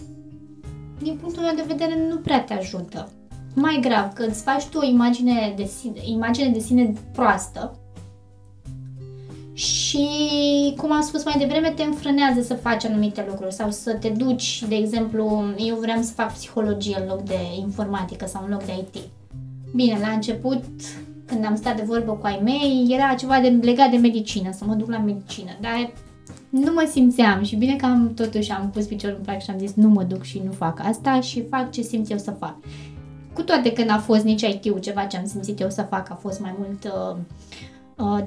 Din 1.02 1.18
punctul 1.22 1.44
meu 1.44 1.56
de 1.56 1.64
vedere 1.68 2.08
nu 2.10 2.18
prea 2.18 2.44
te 2.44 2.54
ajută. 2.54 3.10
Mai 3.56 3.80
grav, 3.82 4.14
că 4.14 4.24
îți 4.24 4.42
faci 4.44 4.66
tu 4.66 4.78
o 4.78 4.86
imagine 4.86 5.54
de 5.58 5.64
sine, 5.64 6.00
imagine 6.04 6.50
de 6.50 6.60
sine 6.60 6.94
proastă 7.14 7.79
și, 9.60 10.08
cum 10.78 10.92
am 10.92 11.02
spus 11.02 11.26
mai 11.26 11.36
devreme, 11.38 11.70
te 11.70 11.84
înfrânează 11.84 12.42
să 12.42 12.54
faci 12.54 12.86
anumite 12.86 13.26
lucruri 13.28 13.54
sau 13.54 13.72
să 13.72 13.94
te 13.94 14.10
duci, 14.10 14.64
de 14.68 14.76
exemplu, 14.76 15.54
eu 15.58 15.76
vreau 15.76 16.02
să 16.02 16.12
fac 16.12 16.34
psihologie 16.34 16.98
în 17.00 17.08
loc 17.08 17.22
de 17.22 17.38
informatică 17.60 18.26
sau 18.26 18.44
în 18.44 18.52
loc 18.52 18.64
de 18.64 18.72
IT. 18.72 19.04
Bine, 19.76 19.98
la 20.02 20.08
început, 20.08 20.64
când 21.26 21.46
am 21.46 21.56
stat 21.56 21.76
de 21.76 21.84
vorbă 21.86 22.12
cu 22.12 22.26
ai 22.26 22.40
mei, 22.44 22.88
era 22.90 23.14
ceva 23.14 23.40
de, 23.40 23.48
legat 23.48 23.90
de 23.90 23.98
medicină, 23.98 24.52
să 24.52 24.66
mă 24.66 24.74
duc 24.74 24.90
la 24.90 25.00
medicină, 25.00 25.52
dar 25.62 25.94
nu 26.50 26.72
mă 26.74 26.88
simțeam 26.92 27.44
și 27.44 27.56
bine 27.56 27.76
că 27.76 27.86
am 27.86 28.14
totuși 28.14 28.52
am 28.52 28.70
pus 28.74 28.86
piciorul 28.86 29.18
în 29.18 29.24
plac 29.24 29.42
și 29.42 29.50
am 29.50 29.58
zis 29.58 29.74
nu 29.74 29.90
mă 29.90 30.04
duc 30.04 30.24
și 30.24 30.42
nu 30.46 30.52
fac 30.52 30.82
asta 30.84 31.22
și 31.22 31.48
fac 31.50 31.72
ce 31.72 31.82
simt 31.82 32.12
eu 32.12 32.18
să 32.18 32.32
fac. 32.32 32.56
Cu 33.34 33.42
toate 33.42 33.72
că 33.72 33.84
n-a 33.84 34.00
fost 34.00 34.24
nici 34.24 34.42
IT-ul 34.42 34.80
ceva 34.80 35.04
ce 35.04 35.18
am 35.18 35.26
simțit 35.26 35.60
eu 35.60 35.70
să 35.70 35.82
fac, 35.82 36.10
a 36.10 36.16
fost 36.22 36.40
mai 36.40 36.56
mult 36.58 36.84
uh, 36.84 37.16
uh, 37.16 37.18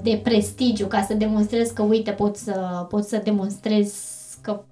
de 0.02 0.20
prestigiu 0.22 0.86
ca 0.86 1.02
să 1.02 1.14
demonstrez 1.14 1.70
că, 1.70 1.82
uite, 1.82 2.10
pot 2.10 2.36
să, 2.36 2.86
pot 2.88 3.04
să 3.04 3.20
demonstrez 3.24 3.94
că 4.40 4.64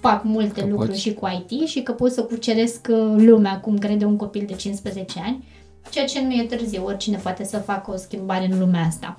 fac 0.00 0.24
multe 0.24 0.60
Că 0.60 0.66
lucruri 0.66 0.90
poți. 0.90 1.00
și 1.00 1.14
cu 1.14 1.44
IT 1.48 1.68
și 1.68 1.82
că 1.82 1.92
pot 1.92 2.12
să 2.12 2.22
cuceresc 2.22 2.86
uh, 2.90 3.14
lumea 3.16 3.60
cum 3.60 3.78
crede 3.78 4.04
un 4.04 4.16
copil 4.16 4.44
de 4.46 4.54
15 4.54 5.20
ani, 5.24 5.44
ceea 5.90 6.06
ce 6.06 6.22
nu 6.22 6.32
e 6.32 6.42
târziu, 6.42 6.84
oricine 6.84 7.16
poate 7.16 7.44
să 7.44 7.58
facă 7.58 7.90
o 7.90 7.96
schimbare 7.96 8.48
în 8.50 8.58
lumea 8.58 8.84
asta. 8.86 9.16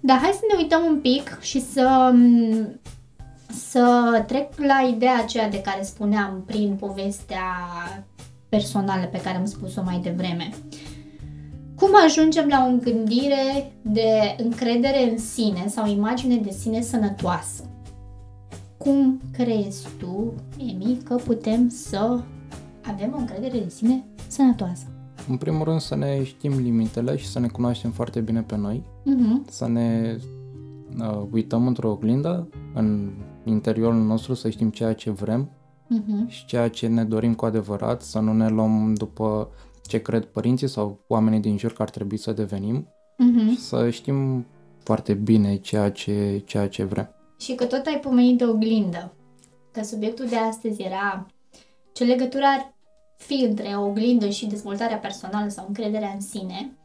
Dar 0.00 0.18
hai 0.18 0.30
să 0.32 0.40
ne 0.50 0.62
uităm 0.62 0.84
un 0.84 0.98
pic 1.00 1.38
și 1.40 1.60
să, 1.60 2.14
să 3.48 4.24
trec 4.26 4.48
la 4.56 4.88
ideea 4.94 5.18
aceea 5.22 5.48
de 5.48 5.60
care 5.60 5.82
spuneam 5.82 6.42
prin 6.46 6.76
povestea 6.80 7.44
personală 8.48 9.04
pe 9.04 9.20
care 9.20 9.36
am 9.36 9.44
spus-o 9.44 9.82
mai 9.84 10.00
devreme. 10.02 10.50
Cum 11.76 11.88
ajungem 12.04 12.46
la 12.48 12.68
o 12.72 12.76
gândire 12.90 13.72
de 13.82 14.36
încredere 14.42 15.10
în 15.10 15.18
sine 15.18 15.66
sau 15.68 15.86
imagine 15.88 16.36
de 16.36 16.50
sine 16.50 16.80
sănătoasă? 16.80 17.62
Cum 18.76 19.20
crezi 19.32 19.86
tu, 19.98 20.32
Emi, 20.58 20.98
că 21.04 21.14
putem 21.14 21.68
să 21.68 22.20
avem 22.86 23.12
o 23.16 23.18
încredere 23.18 23.62
în 23.62 23.70
sine 23.70 24.04
sănătoasă? 24.28 24.84
În 25.28 25.36
primul 25.36 25.64
rând 25.64 25.80
să 25.80 25.96
ne 25.96 26.24
știm 26.24 26.52
limitele 26.58 27.16
și 27.16 27.26
să 27.26 27.38
ne 27.38 27.46
cunoaștem 27.46 27.90
foarte 27.90 28.20
bine 28.20 28.42
pe 28.42 28.56
noi, 28.56 28.82
Uh-huh. 29.02 29.50
să 29.50 29.68
ne 29.68 30.16
uh, 31.00 31.22
uităm 31.30 31.66
într-o 31.66 31.90
oglindă 31.90 32.48
în 32.74 33.10
interiorul 33.44 34.02
nostru, 34.02 34.34
să 34.34 34.48
știm 34.50 34.70
ceea 34.70 34.92
ce 34.92 35.10
vrem 35.10 35.50
Uh-huh. 35.94 36.26
și 36.28 36.46
ceea 36.46 36.68
ce 36.68 36.86
ne 36.86 37.04
dorim 37.04 37.34
cu 37.34 37.44
adevărat, 37.44 38.02
să 38.02 38.18
nu 38.18 38.32
ne 38.32 38.48
luăm 38.48 38.94
după 38.94 39.48
ce 39.88 39.98
cred 39.98 40.24
părinții 40.24 40.68
sau 40.68 41.04
oamenii 41.08 41.40
din 41.40 41.58
jur 41.58 41.72
că 41.72 41.82
ar 41.82 41.90
trebui 41.90 42.16
să 42.16 42.32
devenim 42.32 42.88
Uh-huh. 43.18 43.50
și 43.50 43.60
să 43.60 43.90
știm 43.90 44.46
foarte 44.78 45.14
bine 45.14 45.56
ceea 45.56 45.90
ce, 45.90 46.42
ceea 46.46 46.68
ce 46.68 46.84
vrem. 46.84 47.14
Și 47.38 47.54
că 47.54 47.64
tot 47.64 47.86
ai 47.86 48.00
pomenit 48.00 48.38
de 48.38 48.46
oglindă. 48.46 49.14
Că 49.72 49.82
subiectul 49.82 50.26
de 50.26 50.36
astăzi 50.36 50.82
era 50.82 51.26
ce 51.92 52.04
legătură 52.04 52.44
ar 52.44 52.74
fi 53.16 53.44
între 53.44 53.68
o 53.76 53.86
oglindă 53.86 54.28
și 54.28 54.46
dezvoltarea 54.46 54.96
personală 54.96 55.48
sau 55.48 55.64
încrederea 55.68 56.10
în 56.14 56.20
sine. 56.20 56.76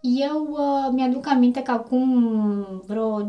Eu 0.00 0.46
uh, 0.50 0.92
mi-aduc 0.92 1.26
aminte 1.26 1.62
că 1.62 1.70
acum 1.70 2.26
vreo 2.86 3.22
2-3 3.22 3.28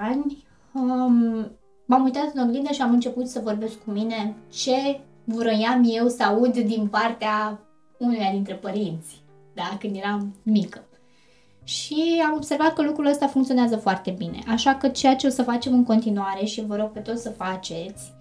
ani 0.00 0.44
um, 0.72 1.50
m-am 1.86 2.04
uitat 2.04 2.30
în 2.34 2.42
oglindă 2.42 2.72
și 2.72 2.82
am 2.82 2.92
început 2.92 3.28
să 3.28 3.40
vorbesc 3.44 3.84
cu 3.84 3.90
mine 3.90 4.36
ce 4.50 5.00
vroiam 5.24 5.82
eu 5.86 6.08
să 6.08 6.22
aud 6.22 6.58
din 6.58 6.86
partea 6.86 7.60
unuia 8.02 8.30
dintre 8.32 8.54
părinți, 8.54 9.22
da, 9.54 9.76
când 9.80 9.96
eram 9.96 10.34
mică. 10.42 10.84
Și 11.64 12.22
am 12.26 12.34
observat 12.36 12.72
că 12.72 12.82
lucrul 12.82 13.06
ăsta 13.06 13.26
funcționează 13.26 13.76
foarte 13.76 14.10
bine. 14.18 14.38
Așa 14.48 14.74
că 14.74 14.88
ceea 14.88 15.16
ce 15.16 15.26
o 15.26 15.30
să 15.30 15.42
facem 15.42 15.72
în 15.72 15.84
continuare 15.84 16.44
și 16.44 16.64
vă 16.66 16.76
rog 16.76 16.90
pe 16.90 17.00
toți 17.00 17.22
să 17.22 17.30
faceți, 17.30 18.12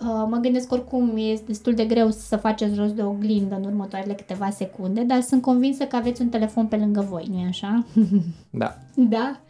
uh, 0.00 0.26
mă 0.28 0.38
gândesc 0.40 0.72
oricum 0.72 1.16
e 1.16 1.42
destul 1.46 1.74
de 1.74 1.84
greu 1.84 2.10
să 2.10 2.36
faceți 2.36 2.74
rost 2.74 2.94
de 2.94 3.02
oglindă 3.02 3.54
în 3.54 3.64
următoarele 3.64 4.14
câteva 4.14 4.50
secunde, 4.50 5.02
dar 5.02 5.20
sunt 5.20 5.42
convinsă 5.42 5.84
că 5.84 5.96
aveți 5.96 6.22
un 6.22 6.28
telefon 6.28 6.66
pe 6.66 6.76
lângă 6.76 7.00
voi, 7.00 7.26
nu-i 7.30 7.46
așa? 7.48 7.84
Da, 8.50 8.76
Da? 8.94 9.40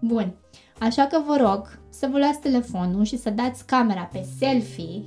Bun. 0.00 0.34
Așa 0.78 1.04
că 1.04 1.20
vă 1.26 1.36
rog 1.40 1.78
să 1.90 2.08
vă 2.10 2.18
luați 2.18 2.40
telefonul 2.40 3.04
și 3.04 3.18
să 3.18 3.30
dați 3.30 3.66
camera 3.66 4.08
pe 4.12 4.26
selfie 4.38 5.04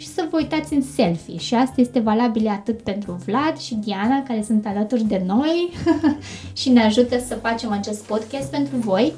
și 0.00 0.06
să 0.06 0.26
vă 0.30 0.36
uitați 0.36 0.72
în 0.72 0.82
selfie. 0.82 1.36
Și 1.36 1.54
asta 1.54 1.80
este 1.80 1.98
valabil 1.98 2.48
atât 2.48 2.82
pentru 2.82 3.12
Vlad 3.26 3.58
și 3.58 3.74
Diana, 3.74 4.22
care 4.22 4.42
sunt 4.42 4.66
alături 4.66 5.04
de 5.04 5.22
noi 5.26 5.72
și 6.60 6.68
ne 6.68 6.82
ajută 6.82 7.18
să 7.18 7.34
facem 7.34 7.70
acest 7.70 8.04
podcast 8.04 8.50
pentru 8.50 8.76
voi. 8.76 9.12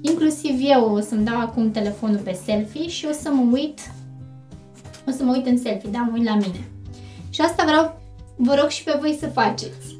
Inclusiv 0.00 0.58
eu 0.60 0.94
o 0.94 1.00
să-mi 1.00 1.24
dau 1.24 1.40
acum 1.40 1.70
telefonul 1.70 2.18
pe 2.18 2.38
selfie 2.44 2.88
și 2.88 3.06
o 3.10 3.12
să 3.12 3.30
mă 3.30 3.52
uit 3.52 3.80
o 5.06 5.10
să 5.10 5.24
mă 5.24 5.32
uit 5.32 5.46
în 5.46 5.58
selfie, 5.58 5.90
da, 5.90 5.98
mă 5.98 6.10
uit 6.14 6.24
la 6.24 6.34
mine. 6.34 6.68
Și 7.30 7.40
asta 7.40 7.64
vreau, 7.64 8.00
vă 8.36 8.54
rog 8.54 8.68
și 8.68 8.84
pe 8.84 8.96
voi 9.00 9.16
să 9.20 9.26
faceți. 9.26 9.98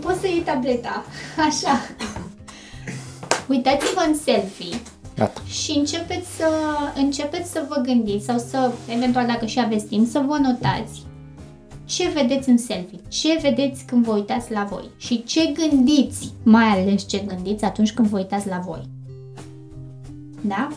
Poți 0.00 0.20
să 0.20 0.26
iei 0.26 0.40
tableta, 0.40 1.04
așa. 1.48 1.80
Uitați-vă 3.48 4.04
în 4.08 4.14
selfie 4.14 4.76
gata. 5.16 5.40
și 5.46 5.78
începeți 5.78 6.36
să, 6.36 6.48
începeți 6.96 7.50
să 7.50 7.66
vă 7.68 7.80
gândiți 7.80 8.24
sau 8.24 8.38
să, 8.38 8.72
eventual 8.88 9.26
dacă 9.26 9.46
și 9.46 9.60
aveți 9.60 9.84
timp, 9.84 10.08
să 10.08 10.24
vă 10.26 10.38
notați 10.38 11.02
ce 11.84 12.08
vedeți 12.08 12.48
în 12.48 12.58
selfie, 12.58 13.00
ce 13.08 13.38
vedeți 13.42 13.84
când 13.84 14.04
vă 14.04 14.12
uitați 14.12 14.52
la 14.52 14.64
voi 14.70 14.90
și 14.96 15.24
ce 15.24 15.52
gândiți, 15.52 16.32
mai 16.42 16.64
ales 16.64 17.06
ce 17.06 17.18
gândiți 17.18 17.64
atunci 17.64 17.92
când 17.92 18.08
vă 18.08 18.16
uitați 18.16 18.48
la 18.48 18.58
voi. 18.58 18.88
Da? 20.40 20.68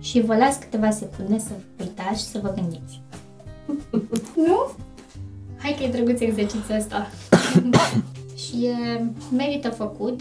Și 0.00 0.20
vă 0.20 0.36
las 0.36 0.56
câteva 0.56 0.90
secunde 0.90 1.38
să 1.38 1.50
vă 1.76 1.84
uitați 1.84 2.22
și 2.22 2.26
să 2.26 2.38
vă 2.42 2.52
gândiți. 2.54 3.00
nu? 4.46 4.70
Hai 5.58 5.74
că 5.78 5.84
e 5.84 5.90
drăguț 5.90 6.20
exercițiul 6.20 6.76
ăsta. 6.76 7.10
și 8.42 8.64
e, 8.64 9.04
merită 9.36 9.70
făcut. 9.70 10.20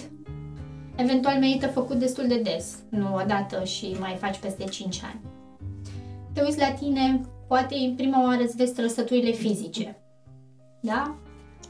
Eventual 0.95 1.39
merită 1.39 1.67
făcut 1.67 1.95
destul 1.95 2.27
de 2.27 2.37
des, 2.37 2.75
nu 2.89 3.15
odată 3.15 3.63
și 3.63 3.95
mai 3.99 4.17
faci 4.19 4.37
peste 4.37 4.63
5 4.63 5.01
ani. 5.03 5.19
Te 6.33 6.41
uiți 6.41 6.59
la 6.59 6.71
tine, 6.71 7.21
poate 7.47 7.75
în 7.75 7.95
prima 7.95 8.23
oară 8.23 8.41
îți 8.43 8.55
vezi 8.55 8.73
trăsăturile 8.73 9.31
fizice. 9.31 9.97
Da? 10.79 11.15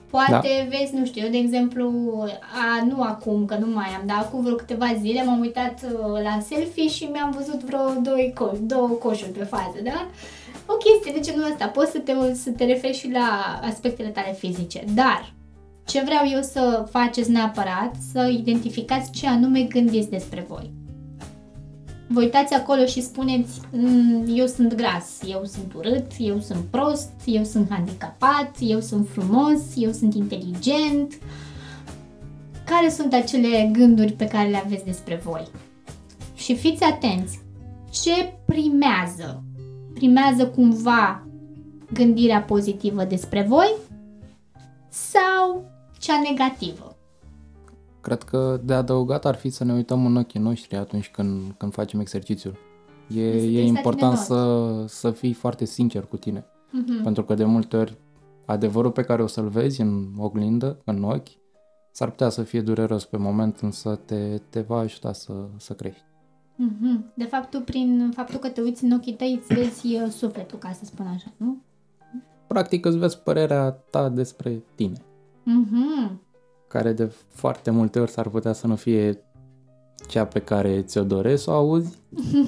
Poate 0.09 0.67
da. 0.69 0.77
vezi, 0.77 0.95
nu 0.95 1.05
știu, 1.05 1.23
eu 1.23 1.31
de 1.31 1.37
exemplu, 1.37 1.91
a, 2.39 2.85
nu 2.85 3.01
acum, 3.01 3.45
că 3.45 3.55
nu 3.55 3.73
mai 3.73 3.87
am, 3.99 4.03
dar 4.05 4.17
acum 4.17 4.41
vreo 4.41 4.55
câteva 4.55 4.85
zile 4.99 5.23
m-am 5.23 5.39
uitat 5.39 5.81
uh, 5.83 6.21
la 6.23 6.39
selfie 6.47 6.87
și 6.87 7.03
mi-am 7.03 7.31
văzut 7.31 7.63
vreo 7.63 7.93
doi 8.01 8.33
co- 8.33 8.59
două 8.59 8.87
coșuri 8.87 9.29
pe 9.29 9.43
fază, 9.43 9.77
da? 9.83 10.07
O 10.65 10.73
chestie 10.73 11.11
de 11.13 11.19
genul 11.19 11.51
ăsta, 11.51 11.67
poți 11.67 11.91
să 11.91 11.99
te, 11.99 12.33
să 12.33 12.49
te 12.49 12.65
referi 12.65 12.97
și 12.97 13.11
la 13.11 13.59
aspectele 13.61 14.09
tale 14.09 14.33
fizice, 14.33 14.83
dar 14.93 15.33
ce 15.85 16.01
vreau 16.05 16.23
eu 16.31 16.41
să 16.41 16.87
faceți 16.89 17.31
neapărat, 17.31 17.95
să 18.11 18.27
identificați 18.37 19.11
ce 19.11 19.27
anume 19.27 19.61
gândiți 19.61 20.09
despre 20.09 20.45
voi. 20.47 20.71
Vă 22.07 22.19
uitați 22.19 22.53
acolo 22.53 22.85
și 22.85 23.01
spuneți, 23.01 23.59
"Mm, 23.71 24.25
eu 24.27 24.45
sunt 24.45 24.73
gras, 24.73 25.19
eu 25.27 25.43
sunt 25.43 25.73
urât, 25.73 26.11
eu 26.17 26.39
sunt 26.39 26.63
prost, 26.65 27.11
eu 27.25 27.43
sunt 27.43 27.69
handicapat, 27.69 28.55
eu 28.59 28.79
sunt 28.79 29.07
frumos, 29.07 29.61
eu 29.75 29.91
sunt 29.91 30.13
inteligent. 30.13 31.13
Care 32.65 32.89
sunt 32.89 33.13
acele 33.13 33.69
gânduri 33.71 34.11
pe 34.11 34.27
care 34.27 34.49
le 34.49 34.57
aveți 34.57 34.85
despre 34.85 35.21
voi? 35.23 35.47
Și 36.35 36.55
fiți 36.55 36.83
atenți, 36.83 37.39
ce 37.91 38.33
primează? 38.45 39.43
Primează 39.93 40.47
cumva 40.47 41.27
gândirea 41.93 42.41
pozitivă 42.41 43.03
despre 43.03 43.45
voi 43.49 43.73
sau 44.89 45.65
cea 46.05 46.21
negativă? 46.29 46.95
Cred 48.01 48.23
că 48.23 48.59
de 48.63 48.73
adăugat 48.73 49.25
ar 49.25 49.35
fi 49.35 49.49
să 49.49 49.63
ne 49.63 49.73
uităm 49.73 50.05
în 50.05 50.15
ochii 50.15 50.39
noștri 50.39 50.75
atunci 50.75 51.09
când, 51.09 51.41
când 51.57 51.73
facem 51.73 51.99
exercițiul. 51.99 52.57
E, 53.07 53.31
Să 53.31 53.37
te 53.37 53.43
e 53.43 53.59
uiți 53.59 53.71
la 53.71 53.77
important 53.77 54.13
tine 54.13 54.25
să, 54.25 54.83
să 54.87 55.11
fii 55.11 55.33
foarte 55.33 55.65
sincer 55.65 56.05
cu 56.05 56.17
tine. 56.17 56.45
Mhm. 56.71 57.03
Pentru 57.03 57.23
că 57.23 57.33
de 57.33 57.43
multe 57.43 57.77
ori 57.77 57.97
adevărul 58.45 58.91
pe 58.91 59.03
care 59.03 59.23
o 59.23 59.27
să-l 59.27 59.47
vezi 59.47 59.81
în 59.81 60.07
oglindă, 60.17 60.81
în 60.83 61.03
ochi, 61.03 61.27
s-ar 61.91 62.09
putea 62.09 62.29
să 62.29 62.43
fie 62.43 62.61
dureros 62.61 63.05
pe 63.05 63.17
moment, 63.17 63.59
însă 63.59 63.99
te, 64.05 64.37
te 64.49 64.61
va 64.61 64.77
ajuta 64.77 65.13
să, 65.13 65.33
să 65.57 65.73
crești. 65.73 66.03
Mhm. 66.55 67.11
De 67.15 67.23
fapt, 67.23 67.49
tu 67.49 67.59
prin 67.59 68.11
faptul 68.15 68.39
că 68.39 68.47
te 68.47 68.61
uiți 68.61 68.83
în 68.83 68.91
ochii 68.91 69.13
tăi 69.13 69.41
îți 69.41 69.53
vezi 69.53 69.95
uh, 69.95 70.09
sufletul, 70.09 70.57
ca 70.57 70.71
să 70.71 70.85
spun 70.85 71.05
așa, 71.05 71.33
nu? 71.37 71.57
Practic 72.47 72.85
îți 72.85 72.97
vezi 72.97 73.19
părerea 73.19 73.69
ta 73.71 74.09
despre 74.09 74.63
tine, 74.75 74.97
Mhm. 75.45 76.21
care 76.67 76.93
de 76.93 77.05
foarte 77.27 77.69
multe 77.71 77.99
ori 77.99 78.11
s-ar 78.11 78.29
putea 78.29 78.53
să 78.53 78.67
nu 78.67 78.75
fie 78.75 79.19
cea 80.07 80.25
pe 80.25 80.39
care 80.39 80.81
ți-o 80.81 81.03
dorești 81.03 81.43
să 81.43 81.49
o 81.51 81.53
auzi, 81.53 81.97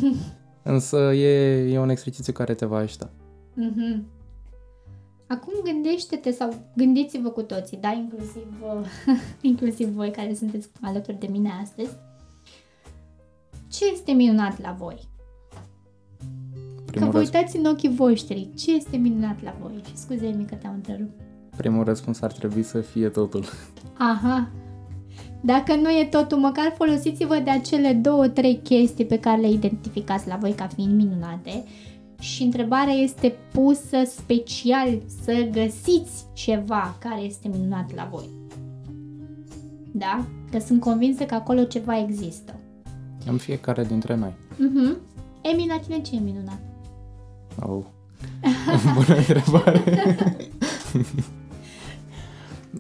însă 0.64 0.98
e, 0.98 1.58
e 1.74 1.80
un 1.80 1.90
exercițiu 1.90 2.34
care 2.34 2.54
te 2.54 2.66
va 2.66 2.78
ajuta. 2.78 3.10
Mhm. 3.54 4.06
Acum 5.28 5.54
gândește-te 5.64 6.32
sau 6.32 6.54
gândiți-vă 6.76 7.30
cu 7.30 7.42
toții, 7.42 7.78
da? 7.78 7.92
Inclusiv, 7.92 8.48
uh, 8.62 8.86
inclusiv 9.42 9.88
voi 9.88 10.12
care 10.12 10.34
sunteți 10.34 10.70
alături 10.82 11.20
de 11.20 11.28
mine 11.32 11.50
astăzi. 11.62 11.92
Ce 13.72 13.86
este 13.92 14.12
minunat 14.12 14.62
la 14.62 14.72
voi? 14.80 15.08
Că 16.86 16.92
Primul, 16.92 17.12
vă 17.12 17.18
răs- 17.18 17.28
uitați 17.28 17.58
în 17.58 17.66
ochii 17.66 17.90
voștri. 17.96 18.50
Ce 18.56 18.76
este 18.76 18.98
minunat 18.98 19.44
la 19.44 19.56
voi? 19.62 19.82
Și 19.88 19.98
scuze-mi 19.98 20.46
că 20.46 20.56
te-am 20.56 20.74
întrerupt. 20.74 21.22
Primul 21.58 21.84
răspuns 21.84 22.22
ar 22.22 22.32
trebui 22.32 22.64
să 22.64 22.80
fie 22.80 23.08
totul. 23.08 23.44
Aha. 23.98 24.50
Dacă 25.42 25.76
nu 25.76 25.90
e 25.90 26.08
totul, 26.12 26.38
măcar 26.38 26.74
folosiți-vă 26.78 27.42
de 27.44 27.50
acele 27.50 27.94
două, 27.94 28.28
trei 28.28 28.60
chestii 28.64 29.06
pe 29.06 29.20
care 29.20 29.42
le 29.42 29.50
identificați 29.50 30.28
la 30.28 30.36
voi 30.36 30.52
ca 30.52 30.68
fiind 30.68 30.96
minunate 30.96 31.64
și 32.20 32.44
întrebarea 32.44 32.94
este 32.94 33.34
pusă 33.52 33.98
special 34.06 35.02
să 35.24 35.48
găsiți 35.52 36.26
ceva 36.34 36.96
care 37.00 37.22
este 37.22 37.48
minunat 37.48 37.96
la 37.96 38.08
voi. 38.12 38.30
da? 39.92 40.26
Că 40.52 40.60
sunt 40.60 40.80
convinsă 40.80 41.24
că 41.24 41.36
acolo 41.36 41.64
ceva 41.64 42.00
există. 42.00 42.56
În 43.26 43.38
fiecare 43.38 43.84
dintre 43.84 44.16
noi. 44.16 44.34
Mhm. 44.58 44.98
Emi, 45.42 45.68
la 45.68 45.80
tine 45.80 46.02
ce 46.02 46.16
e 46.16 46.20
minunat? 46.20 46.60
Oh. 47.66 47.84
Bună 48.94 49.16
întrebare. 49.18 49.84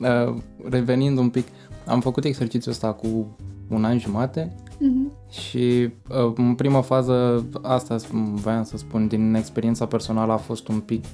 Uh, 0.02 0.36
Revenind 0.70 1.18
un 1.18 1.30
pic, 1.30 1.46
am 1.86 2.02
făcut 2.02 2.24
exercițiul 2.24 2.74
ăsta 2.74 2.92
cu 2.94 3.38
un 3.70 3.84
an 3.84 4.00
jumate 4.00 4.56
Mhm. 4.80 5.12
și 5.30 5.90
uh, 6.10 6.34
în 6.36 6.56
prima 6.56 6.82
fază, 6.82 7.46
asta 7.62 7.96
voiam 8.34 8.64
să 8.64 8.78
spun, 8.78 9.08
din 9.08 9.34
experiența 9.34 9.86
personală 9.86 10.32
a 10.32 10.38
fost 10.38 10.68
un 10.68 10.80
pic 10.80 11.06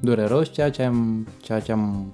dureros 0.00 0.52
ceea 0.52 0.70
ce 0.70 0.82
am, 0.82 1.26
ceea 1.42 1.60
ce 1.60 1.72
am 1.72 2.12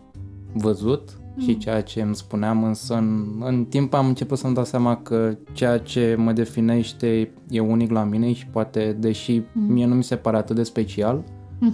văzut 0.52 1.18
și 1.38 1.58
ceea 1.58 1.82
ce 1.82 2.00
îmi 2.02 2.14
spuneam, 2.14 2.64
însă 2.64 2.94
în, 2.94 3.24
în 3.44 3.64
timp 3.64 3.94
am 3.94 4.06
început 4.06 4.38
să-mi 4.38 4.54
dau 4.54 4.64
seama 4.64 4.96
că 4.96 5.36
ceea 5.52 5.78
ce 5.78 6.14
mă 6.18 6.32
definește 6.32 7.30
e 7.50 7.60
unic 7.60 7.90
la 7.90 8.04
mine 8.04 8.32
și 8.32 8.46
poate, 8.46 8.96
deși 9.00 9.42
mie 9.52 9.86
nu 9.86 9.94
mi 9.94 10.04
se 10.04 10.16
pare 10.16 10.36
atât 10.36 10.56
de 10.56 10.62
special, 10.62 11.22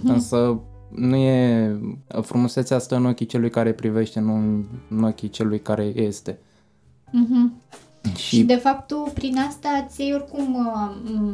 însă 0.03 0.59
nu 0.95 1.15
e... 1.15 1.75
Frumusețea 2.21 2.79
stă 2.79 2.95
în 2.95 3.05
ochii 3.05 3.25
celui 3.25 3.49
care 3.49 3.71
privește, 3.71 4.19
nu 4.19 4.33
în- 4.35 4.63
în 4.89 5.03
ochii 5.03 5.29
celui 5.29 5.59
care 5.59 5.83
este. 5.95 6.37
Mhm. 7.11 7.53
Și, 8.15 8.35
Și 8.35 8.43
de 8.43 8.55
fapt 8.55 8.87
tu 8.87 9.11
prin 9.13 9.37
asta 9.47 9.85
ți 9.89 10.11
oricum 10.13 10.55
uh, 10.55 11.11
m, 11.13 11.33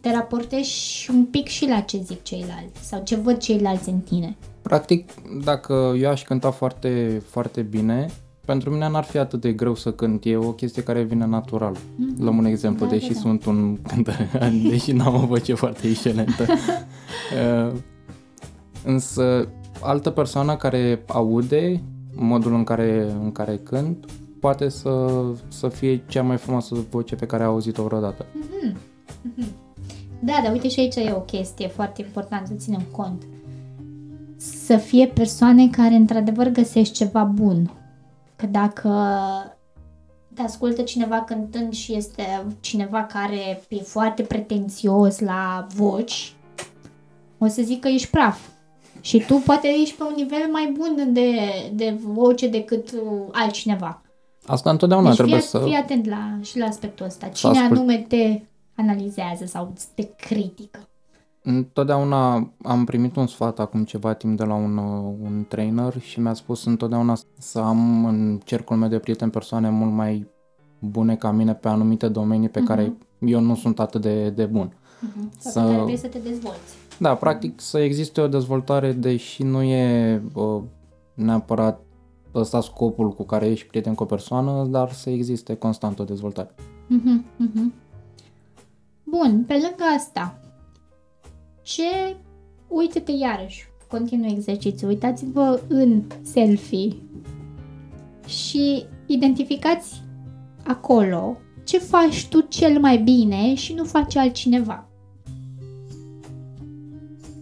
te 0.00 0.10
raportezi 0.12 0.70
și 0.70 1.10
un 1.10 1.24
pic 1.24 1.46
și 1.46 1.68
la 1.68 1.80
ce 1.80 2.00
zic 2.04 2.22
ceilalți 2.22 2.88
sau 2.88 3.02
ce 3.04 3.16
văd 3.16 3.36
ceilalți 3.36 3.88
în 3.88 3.98
tine. 3.98 4.36
practic, 4.62 5.10
dacă 5.44 5.94
eu 5.98 6.10
aș 6.10 6.22
cânta 6.22 6.50
foarte, 6.50 7.22
foarte 7.28 7.60
bine, 7.62 8.10
pentru 8.44 8.70
mine 8.70 8.88
n-ar 8.88 9.04
fi 9.04 9.18
atât 9.18 9.40
de 9.40 9.52
greu 9.52 9.74
să 9.74 9.92
cânt. 9.92 10.24
E 10.24 10.36
o 10.36 10.52
chestie 10.52 10.82
care 10.82 11.02
vine 11.02 11.26
natural. 11.26 11.76
Luăm 12.18 12.38
un 12.38 12.44
exemplu, 12.44 12.86
Da, 12.86 12.92
deși 12.92 13.06
da, 13.08 13.12
da. 13.14 13.20
sunt 13.20 13.44
un 13.44 13.76
cântărean, 13.88 14.68
deși 14.68 14.92
n-am 14.92 15.14
o 15.14 15.26
voce 15.26 15.54
foarte 15.54 15.88
excelentă. 15.88 16.46
Uh, 18.86 18.92
Însă, 18.92 19.48
altă 19.80 20.10
persoană 20.10 20.56
care 20.56 21.04
aude 21.06 21.82
modul 22.14 22.54
în 22.54 22.64
care, 22.64 23.10
în 23.22 23.32
care 23.32 23.56
cânt, 23.56 24.04
poate 24.40 24.68
să, 24.68 25.08
să 25.48 25.68
fie 25.68 26.04
cea 26.06 26.22
mai 26.22 26.36
frumoasă 26.36 26.74
voce 26.90 27.14
pe 27.14 27.26
care 27.26 27.42
a 27.42 27.46
auzit-o 27.46 27.82
vreodată. 27.82 28.26
Da, 30.20 30.40
dar 30.42 30.52
uite 30.52 30.68
și 30.68 30.80
aici 30.80 30.94
e 30.94 31.12
o 31.12 31.20
chestie 31.20 31.68
foarte 31.68 32.02
importantă 32.02 32.46
să 32.46 32.54
ținem 32.54 32.82
cont. 32.90 33.22
Să 34.36 34.76
fie 34.76 35.06
persoane 35.06 35.68
care 35.68 35.94
într-adevăr 35.94 36.48
găsești 36.48 36.94
ceva 36.94 37.24
bun. 37.24 37.70
Că 38.36 38.46
dacă 38.46 38.90
te 40.34 40.42
ascultă 40.42 40.82
cineva 40.82 41.20
cântând 41.20 41.72
și 41.72 41.94
este 41.94 42.22
cineva 42.60 43.02
care 43.04 43.60
e 43.68 43.76
foarte 43.76 44.22
pretențios 44.22 45.20
la 45.20 45.66
voci, 45.74 46.34
o 47.38 47.46
să 47.46 47.62
zic 47.62 47.80
că 47.80 47.88
ești 47.88 48.10
praf. 48.10 48.38
Și 49.06 49.24
tu 49.26 49.42
poate 49.44 49.68
ești 49.80 49.94
pe 49.94 50.02
un 50.02 50.12
nivel 50.16 50.48
mai 50.52 50.74
bun 50.78 51.12
de, 51.12 51.30
de 51.74 51.98
voce 52.02 52.48
decât 52.48 52.92
uh, 52.92 53.28
altcineva. 53.32 54.02
Asta 54.46 54.70
întotdeauna 54.70 55.06
Deci 55.06 55.16
trebuie 55.16 55.38
fii, 55.38 55.48
să... 55.48 55.58
fii 55.58 55.74
atent 55.74 56.06
la, 56.06 56.38
și 56.42 56.58
la 56.58 56.66
aspectul 56.66 57.06
ăsta. 57.06 57.26
Cine 57.26 57.50
ascult. 57.58 57.70
anume 57.78 58.04
te 58.08 58.40
analizează 58.76 59.44
sau 59.44 59.72
te 59.94 60.02
critică. 60.02 60.88
Întotdeauna 61.42 62.52
am 62.62 62.84
primit 62.84 63.16
un 63.16 63.26
sfat 63.26 63.58
acum 63.58 63.84
ceva 63.84 64.12
timp 64.12 64.36
de 64.36 64.44
la 64.44 64.54
un, 64.54 64.76
uh, 64.76 65.14
un 65.22 65.44
trainer 65.48 66.00
și 66.00 66.20
mi-a 66.20 66.34
spus 66.34 66.64
întotdeauna 66.64 67.16
să 67.38 67.58
am 67.58 68.04
în 68.04 68.40
cercul 68.44 68.76
meu 68.76 68.88
de 68.88 68.98
prieteni 68.98 69.30
persoane 69.30 69.70
mult 69.70 69.92
mai 69.92 70.26
bune 70.78 71.16
ca 71.16 71.30
mine 71.30 71.54
pe 71.54 71.68
anumite 71.68 72.08
domenii 72.08 72.48
pe 72.48 72.60
care 72.60 72.92
eu 73.18 73.40
nu 73.40 73.54
sunt 73.54 73.80
atât 73.80 74.00
de, 74.00 74.30
de 74.30 74.44
bun. 74.44 74.76
Sau 75.38 75.52
Să- 75.52 75.60
pe 75.60 75.72
care 75.72 75.82
vrei 75.82 75.96
să 75.96 76.06
te 76.06 76.18
dezvolți. 76.18 76.74
Da, 76.98 77.14
practic 77.14 77.60
să 77.60 77.78
existe 77.78 78.20
o 78.20 78.28
dezvoltare, 78.28 78.92
deși 78.92 79.42
nu 79.42 79.62
e 79.62 80.22
uh, 80.34 80.62
neapărat 81.14 81.80
ăsta 82.34 82.60
scopul 82.60 83.12
cu 83.12 83.22
care 83.22 83.46
ești 83.46 83.66
prieten 83.66 83.94
cu 83.94 84.02
o 84.02 84.06
persoană, 84.06 84.64
dar 84.64 84.92
să 84.92 85.10
existe 85.10 85.54
constant 85.54 85.98
o 85.98 86.04
dezvoltare. 86.04 86.54
Mhm, 86.86 87.24
mhm. 87.36 87.72
Bun, 89.04 89.44
pe 89.46 89.52
lângă 89.52 89.84
asta, 89.96 90.40
ce... 91.62 92.16
Uite-te 92.68 93.12
iarăși, 93.12 93.68
continui 93.88 94.30
exercițiul, 94.30 94.90
uitați-vă 94.90 95.60
în 95.68 96.02
selfie 96.22 96.96
și 98.26 98.86
identificați 99.06 100.02
acolo 100.64 101.36
ce 101.64 101.78
faci 101.78 102.28
tu 102.28 102.40
cel 102.40 102.80
mai 102.80 102.98
bine 102.98 103.54
și 103.54 103.74
nu 103.74 103.84
face 103.84 104.18
altcineva. 104.18 104.85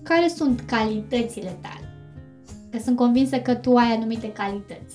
Care 0.04 0.28
sunt 0.28 0.60
calitățile 0.60 1.58
tale? 1.60 1.88
Că 2.70 2.78
sunt 2.84 2.96
convinsă 2.96 3.36
că 3.36 3.54
tu 3.54 3.74
ai 3.74 3.92
anumite 3.96 4.32
calități. 4.32 4.94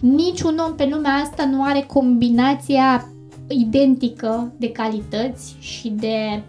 Niciun 0.00 0.58
om 0.68 0.74
pe 0.74 0.88
lumea 0.90 1.12
asta 1.12 1.46
nu 1.46 1.62
are 1.62 1.80
combinația 1.80 3.08
identică 3.48 4.52
de 4.56 4.72
calități 4.72 5.56
și 5.58 5.88
de 5.88 6.42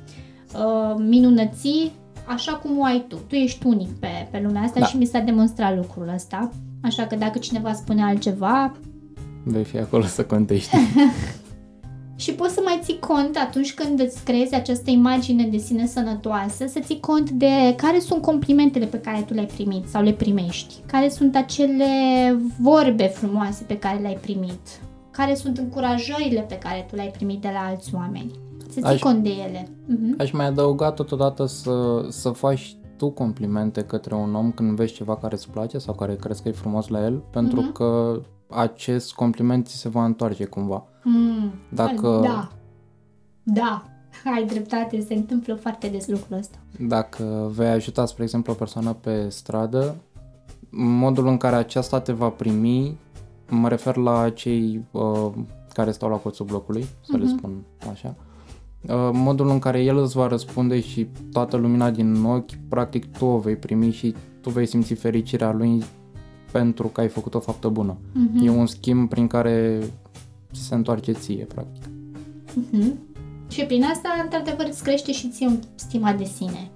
uh, 0.54 0.96
minunății 0.98 1.92
așa 2.26 2.52
cum 2.54 2.80
o 2.80 2.84
ai 2.84 3.06
tu. 3.08 3.16
Tu 3.28 3.36
ești 3.36 3.68
unic 3.68 3.90
pe, 3.90 4.28
pe 4.32 4.42
lumea 4.46 4.62
asta 4.62 4.80
Da. 4.80 4.86
și 4.86 4.98
mi 4.98 5.06
s-a 5.06 5.20
demonstrat 5.20 5.76
lucrul 5.76 6.12
ăsta. 6.16 6.52
Așa 6.84 7.08
că 7.08 7.16
dacă 7.16 7.38
cineva 7.38 7.74
spune 7.74 8.04
altceva, 8.04 8.76
Vei 9.44 9.64
fi 9.64 9.78
acolo 9.78 10.04
să 10.04 10.24
contești. 10.24 10.76
și 12.20 12.32
poți 12.34 12.54
să 12.54 12.62
mai 12.64 12.80
ții 12.84 13.00
cont 13.00 13.38
atunci 13.38 13.74
când 13.74 14.00
îți 14.00 14.24
creezi 14.24 14.56
această 14.56 14.90
imagine 14.90 15.44
de 15.48 15.58
sine 15.58 15.86
sănătoasă, 15.86 16.66
să 16.68 16.80
ții 16.80 17.00
cont 17.00 17.30
de 17.30 17.74
care 17.78 18.00
sunt 18.00 18.22
complimentele 18.22 18.86
pe 18.86 19.00
care 19.00 19.22
tu 19.28 19.34
le-ai 19.34 19.46
primit 19.46 19.88
sau 19.88 20.04
le 20.04 20.12
primești, 20.12 20.74
care 20.86 21.10
sunt 21.10 21.36
acele 21.36 21.86
vorbe 22.62 23.04
frumoase 23.08 23.64
pe 23.68 23.78
care 23.78 24.00
le-ai 24.00 24.18
primit, 24.22 24.60
care 25.12 25.36
sunt 25.36 25.58
încurajările 25.58 26.42
pe 26.42 26.58
care 26.58 26.86
tu 26.90 26.96
le-ai 26.96 27.12
primit 27.12 27.42
de 27.42 27.50
la 27.54 27.60
alți 27.70 27.90
oameni. 27.96 28.32
Să 28.70 28.80
ții 28.80 28.84
Aș- 28.84 29.00
cont 29.00 29.24
de 29.24 29.30
ele. 29.30 29.68
Mhm. 29.86 30.16
Aș 30.20 30.32
mai 30.32 30.46
adăuga 30.46 30.92
totodată 30.92 31.46
să, 31.46 32.06
să 32.10 32.30
faci 32.30 32.76
tu 33.00 33.10
complimente 33.10 33.82
către 33.84 34.16
un 34.16 34.36
om 34.36 34.52
când 34.52 34.76
vezi 34.76 34.94
ceva 34.94 35.16
care 35.16 35.36
îți 35.36 35.50
place 35.50 35.78
sau 35.78 35.94
care 35.94 36.16
crezi 36.16 36.42
că 36.42 36.48
e 36.50 36.52
frumos 36.52 36.88
la 36.88 37.04
el, 37.04 37.24
pentru 37.32 37.62
că 37.62 38.22
acest 38.50 39.14
compliment 39.14 39.68
ți 39.68 39.76
se 39.78 39.90
va 39.90 40.06
întoarce 40.06 40.46
cumva. 40.46 40.84
Mm. 41.04 41.52
Dacă- 41.70 42.20
Da. 42.24 42.50
Da. 43.44 43.84
Ai 44.36 44.46
dreptate, 44.46 45.02
se 45.02 45.14
întâmplă 45.14 45.56
foarte 45.56 45.88
des 45.88 46.08
lucrul 46.08 46.38
ăsta. 46.38 46.58
Dacă 46.80 47.52
vei 47.56 47.68
ajuta, 47.70 48.06
spre 48.06 48.24
exemplu, 48.24 48.54
o 48.54 48.56
persoană 48.56 48.94
pe 48.94 49.30
stradă, 49.30 49.96
modul 50.72 51.28
în 51.28 51.38
care 51.38 51.56
aceasta 51.56 52.00
te 52.00 52.12
va 52.12 52.30
primi, 52.30 52.98
mă 53.50 53.68
refer 53.68 53.96
la 53.96 54.30
cei 54.30 54.86
uh, 54.92 55.28
care 55.74 55.92
stau 55.92 56.10
la 56.10 56.16
colțul 56.18 56.46
blocului, 56.46 56.86
să 57.02 57.18
le 57.18 57.28
spun 57.28 57.64
așa, 57.92 58.16
uh, 58.18 58.29
modul 59.14 59.50
în 59.50 59.60
care 59.60 59.84
el 59.84 59.98
îți 59.98 60.16
va 60.16 60.28
răspunde 60.28 60.82
și 60.82 61.08
toată 61.32 61.58
lumina 61.58 61.92
din 61.92 62.24
ochi, 62.24 62.50
practic 62.70 63.18
tu 63.18 63.26
o 63.26 63.38
vei 63.38 63.56
primi 63.56 63.92
și 63.92 64.16
tu 64.42 64.50
vei 64.50 64.66
simți 64.66 64.94
fericirea 64.94 65.52
lui 65.52 65.84
pentru 66.52 66.88
că 66.88 67.02
ai 67.02 67.08
făcut 67.08 67.34
o 67.34 67.40
faptă 67.40 67.68
bună. 67.68 67.98
Mhm. 68.14 68.46
E 68.46 68.50
un 68.50 68.66
schimb 68.66 69.10
prin 69.10 69.28
care 69.28 69.80
ți 70.54 70.62
se 70.62 70.76
întoarce 70.76 71.12
ție, 71.12 71.44
practic. 71.44 71.84
Mhm. 72.54 72.98
Și 73.48 73.64
prin 73.64 73.84
asta, 73.84 74.10
într-adevăr, 74.24 74.66
îți 74.70 74.84
crește 74.84 75.12
și 75.12 75.30
ție 75.30 75.60
stima 75.76 76.14
de 76.14 76.24
sine. 76.24 76.72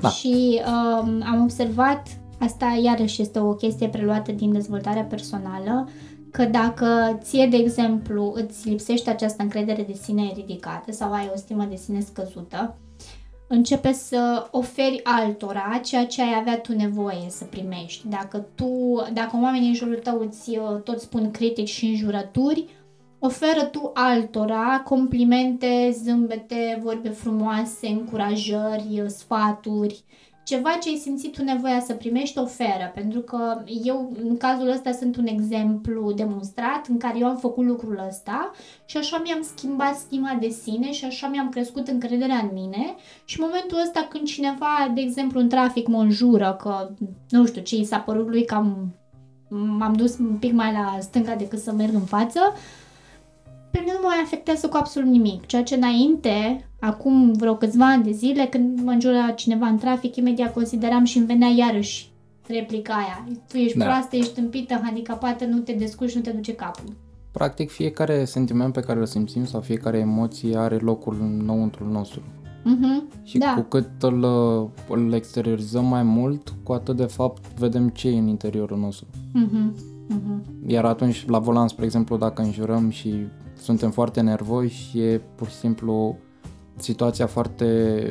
Da. 0.00 0.08
Și 0.08 0.60
um, 0.66 1.22
am 1.24 1.42
observat, 1.42 2.20
asta 2.38 2.80
iarăși 2.82 3.22
este 3.22 3.38
o 3.38 3.54
chestie 3.54 3.88
preluată 3.88 4.32
din 4.32 4.52
dezvoltarea 4.52 5.02
personală, 5.02 5.88
că 6.30 6.44
dacă 6.44 7.18
ție, 7.22 7.46
de 7.46 7.56
exemplu, 7.56 8.32
îți 8.34 8.68
lipsește 8.68 9.10
această 9.10 9.42
încredere 9.42 9.82
de 9.82 9.92
sine 9.92 10.32
ridicată 10.34 10.92
sau 10.92 11.12
ai 11.12 11.30
o 11.34 11.36
stimă 11.36 11.64
de 11.64 11.76
sine 11.76 12.00
scăzută, 12.00 12.76
începe 13.48 13.92
să 13.92 14.48
oferi 14.50 15.00
altora 15.04 15.80
ceea 15.84 16.06
ce 16.06 16.22
ai 16.22 16.34
avea 16.38 16.58
tu 16.58 16.72
nevoie 16.72 17.26
să 17.28 17.44
primești. 17.44 18.08
Dacă 18.08 18.46
tu, 18.54 19.02
dacă 19.12 19.38
oamenii 19.42 19.68
în 19.68 19.74
jurul 19.74 19.98
tău 20.02 20.20
îți 20.20 20.50
uh, 20.50 20.80
tot 20.84 21.00
spun 21.00 21.30
critici 21.30 21.68
și 21.68 21.86
înjurături, 21.86 22.66
oferă 23.18 23.64
tu 23.64 23.90
altora 23.94 24.82
complimente, 24.84 25.96
zâmbete, 26.02 26.80
vorbe 26.82 27.08
frumoase, 27.08 27.88
încurajări, 27.88 29.04
sfaturi, 29.06 30.04
ceva 30.50 30.70
ce 30.80 30.88
ai 30.88 30.96
simțit 30.96 31.32
tu 31.32 31.42
nevoia 31.42 31.80
să 31.80 31.92
primești, 31.92 32.38
oferă. 32.38 32.90
Pentru 32.94 33.20
că 33.20 33.62
eu, 33.84 34.12
în 34.22 34.36
cazul 34.36 34.70
ăsta, 34.70 34.92
sunt 34.92 35.16
un 35.16 35.26
exemplu 35.26 36.12
demonstrat 36.12 36.86
în 36.88 36.98
care 36.98 37.18
eu 37.18 37.26
am 37.26 37.36
făcut 37.36 37.64
lucrul 37.64 38.04
ăsta 38.08 38.50
și 38.84 38.96
așa 38.96 39.20
mi-am 39.24 39.42
schimbat 39.56 39.96
stima 39.96 40.36
de 40.40 40.48
sine 40.48 40.92
și 40.92 41.04
așa 41.04 41.28
mi-am 41.28 41.48
crescut 41.48 41.88
încrederea 41.88 42.38
în 42.38 42.50
mine 42.52 42.94
și 43.24 43.40
în 43.40 43.46
momentul 43.48 43.78
ăsta 43.82 44.06
când 44.10 44.26
cineva, 44.26 44.90
de 44.94 45.00
exemplu, 45.00 45.40
în 45.40 45.48
trafic 45.48 45.86
mă 45.86 46.00
înjură 46.00 46.56
că, 46.60 46.90
nu 47.28 47.46
știu, 47.46 47.62
ce 47.62 47.76
i 47.76 47.84
s-a 47.84 47.98
părut 47.98 48.28
lui 48.28 48.44
cam 48.44 48.94
m-am 49.48 49.92
dus 49.92 50.18
un 50.18 50.36
pic 50.40 50.52
mai 50.52 50.72
la 50.72 50.98
stânga 51.00 51.34
decât 51.34 51.58
să 51.58 51.72
merg 51.72 51.94
în 51.94 52.04
față, 52.04 52.40
pe 53.70 53.78
mine 53.78 53.92
nu 53.92 53.98
mă 54.02 54.06
mai 54.06 54.22
afectează 54.24 54.68
cu 54.68 54.76
absolut 54.76 55.08
nimic. 55.08 55.46
Ceea 55.46 55.62
ce 55.62 55.74
înainte, 55.74 56.66
acum 56.80 57.32
vreo 57.32 57.54
câțiva 57.56 57.86
ani 57.86 58.04
de 58.04 58.10
zile, 58.10 58.46
când 58.46 58.80
mă 58.84 58.90
înjura 58.90 59.30
cineva 59.30 59.66
în 59.66 59.78
trafic, 59.78 60.16
imediat 60.16 60.52
consideram 60.52 61.04
și 61.04 61.18
îmi 61.18 61.26
venea 61.26 61.48
iarăși 61.48 62.10
replica 62.46 62.94
aia. 62.94 63.26
Tu 63.48 63.56
ești 63.56 63.78
Da. 63.78 63.84
da. 63.84 63.90
proastă, 63.90 64.16
ești 64.16 64.34
tâmpită, 64.34 64.80
handicapată, 64.82 65.44
nu 65.44 65.58
te 65.58 65.72
descurci, 65.72 66.14
nu 66.14 66.20
te 66.20 66.30
duce 66.30 66.54
capul. 66.54 66.96
Practic, 67.30 67.70
fiecare 67.70 68.24
sentiment 68.24 68.72
pe 68.72 68.80
care 68.80 68.98
îl 68.98 69.06
simțim 69.06 69.44
sau 69.44 69.60
fiecare 69.60 69.98
emoție 69.98 70.56
are 70.56 70.76
locul 70.76 71.16
înăuntru 71.20 71.88
nostru. 71.90 72.22
Mhm. 72.64 73.08
Și 73.22 73.38
da. 73.38 73.54
cu 73.56 73.60
cât 73.60 73.88
îl, 74.00 74.24
îl 74.88 75.12
exteriorizăm 75.12 75.84
mai 75.84 76.02
mult, 76.02 76.54
cu 76.62 76.72
atât 76.72 76.96
de 76.96 77.04
fapt 77.04 77.58
vedem 77.58 77.88
ce 77.88 78.08
e 78.08 78.18
în 78.18 78.26
interiorul 78.26 78.78
nostru. 78.78 79.06
Mhm. 79.32 79.74
Mhm. 80.08 80.42
Iar 80.66 80.84
atunci, 80.84 81.24
la 81.28 81.38
volan, 81.38 81.68
spre 81.68 81.84
exemplu, 81.84 82.16
dacă 82.16 82.42
înjurăm 82.42 82.90
și 82.90 83.14
suntem 83.60 83.90
foarte 83.90 84.20
nervoși, 84.20 84.98
e 85.00 85.20
pur 85.34 85.48
și 85.48 85.54
simplu 85.54 86.16
situația 86.76 87.26
foarte, 87.26 88.08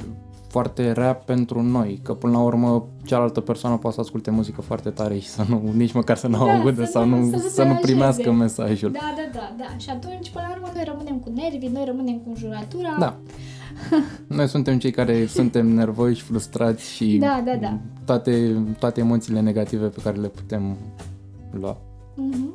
foarte 0.48 0.92
rea 0.92 1.14
pentru 1.14 1.62
noi, 1.62 2.00
că 2.04 2.14
până 2.14 2.34
la 2.34 2.40
urmă 2.44 2.88
cealaltă 3.04 3.40
persoană 3.42 3.78
poate 3.78 3.96
să 3.96 4.02
asculte 4.02 4.32
muzică 4.32 4.62
foarte 4.62 4.90
tare 4.90 5.18
și 5.18 5.28
să 5.28 5.46
nu, 5.50 5.62
nici 5.76 5.92
măcar 5.94 6.18
să 6.18 6.28
nu 6.28 6.46
Da, 6.46 6.52
audă 6.52 6.84
să 6.86 6.92
sau 6.92 7.06
nu- 7.06 7.18
nu, 7.18 7.30
să 7.30 7.36
nu 7.36 7.50
să 7.50 7.64
nu 7.64 7.74
se 7.74 7.80
primească 7.82 8.22
deranjeze. 8.22 8.62
mesajul. 8.62 8.92
Da, 8.92 9.14
da, 9.16 9.40
da, 9.40 9.56
da. 9.58 9.78
Și 9.78 9.90
atunci, 9.90 10.30
până 10.30 10.46
la 10.50 10.56
urmă, 10.56 10.68
noi 10.74 10.84
rămânem 10.86 11.20
cu 11.20 11.30
nervii, 11.36 11.70
noi 11.74 11.84
rămânem 11.86 12.16
cu 12.18 12.30
înjuratura. 12.30 12.96
Da. 13.00 13.18
Noi 14.38 14.48
suntem 14.48 14.78
cei 14.80 14.92
care 14.92 15.26
suntem 15.26 15.68
nervoși, 15.68 16.22
frustrați 16.22 16.90
și 16.92 17.18
Da, 17.18 17.42
da, 17.46 17.56
da. 17.56 17.78
Toate, 18.06 18.56
toate 18.80 19.00
emoțiile 19.00 19.40
negative 19.40 19.86
pe 19.88 20.00
care 20.04 20.18
le 20.18 20.28
putem 20.28 20.78
lua. 21.52 21.78
Mhm. 22.16 22.54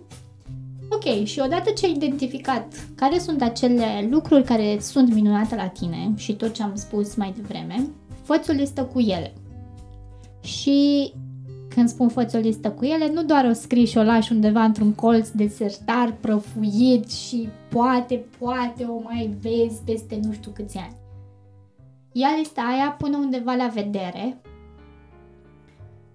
Ok, 0.90 1.24
și 1.24 1.40
odată 1.44 1.70
ce 1.70 1.86
ai 1.86 1.92
identificat 1.92 2.88
care 2.94 3.18
sunt 3.18 3.42
acele 3.42 4.08
lucruri 4.10 4.44
care 4.44 4.78
sunt 4.80 5.14
minunate 5.14 5.54
la 5.54 5.68
tine 5.68 6.12
și 6.16 6.32
tot 6.32 6.52
ce 6.52 6.62
am 6.62 6.74
spus 6.74 7.14
mai 7.14 7.32
devreme, 7.36 7.88
fă 8.22 8.40
o 8.48 8.52
listă 8.52 8.84
cu 8.84 9.00
ele. 9.00 9.32
Și 10.42 11.12
când 11.68 11.88
spun 11.88 12.08
fă 12.08 12.30
o 12.34 12.38
listă 12.38 12.70
cu 12.70 12.84
ele, 12.84 13.12
nu 13.12 13.24
doar 13.24 13.44
o 13.44 13.52
scrii 13.52 13.86
și 13.86 13.98
o 13.98 14.02
lași 14.02 14.32
undeva 14.32 14.64
într-un 14.64 14.92
colț 14.92 15.28
de 15.28 15.48
sertar 15.48 16.16
prăfuit 16.20 17.10
și 17.10 17.48
poate, 17.68 18.24
poate 18.38 18.84
o 18.84 19.00
mai 19.02 19.36
vezi 19.40 19.82
peste 19.84 20.20
nu 20.22 20.32
știu 20.32 20.50
câți 20.54 20.78
ani. 20.78 20.96
Ia 22.12 22.28
lista 22.38 22.60
aia, 22.60 22.96
pune 22.98 23.16
undeva 23.16 23.54
la 23.54 23.66
vedere 23.66 24.40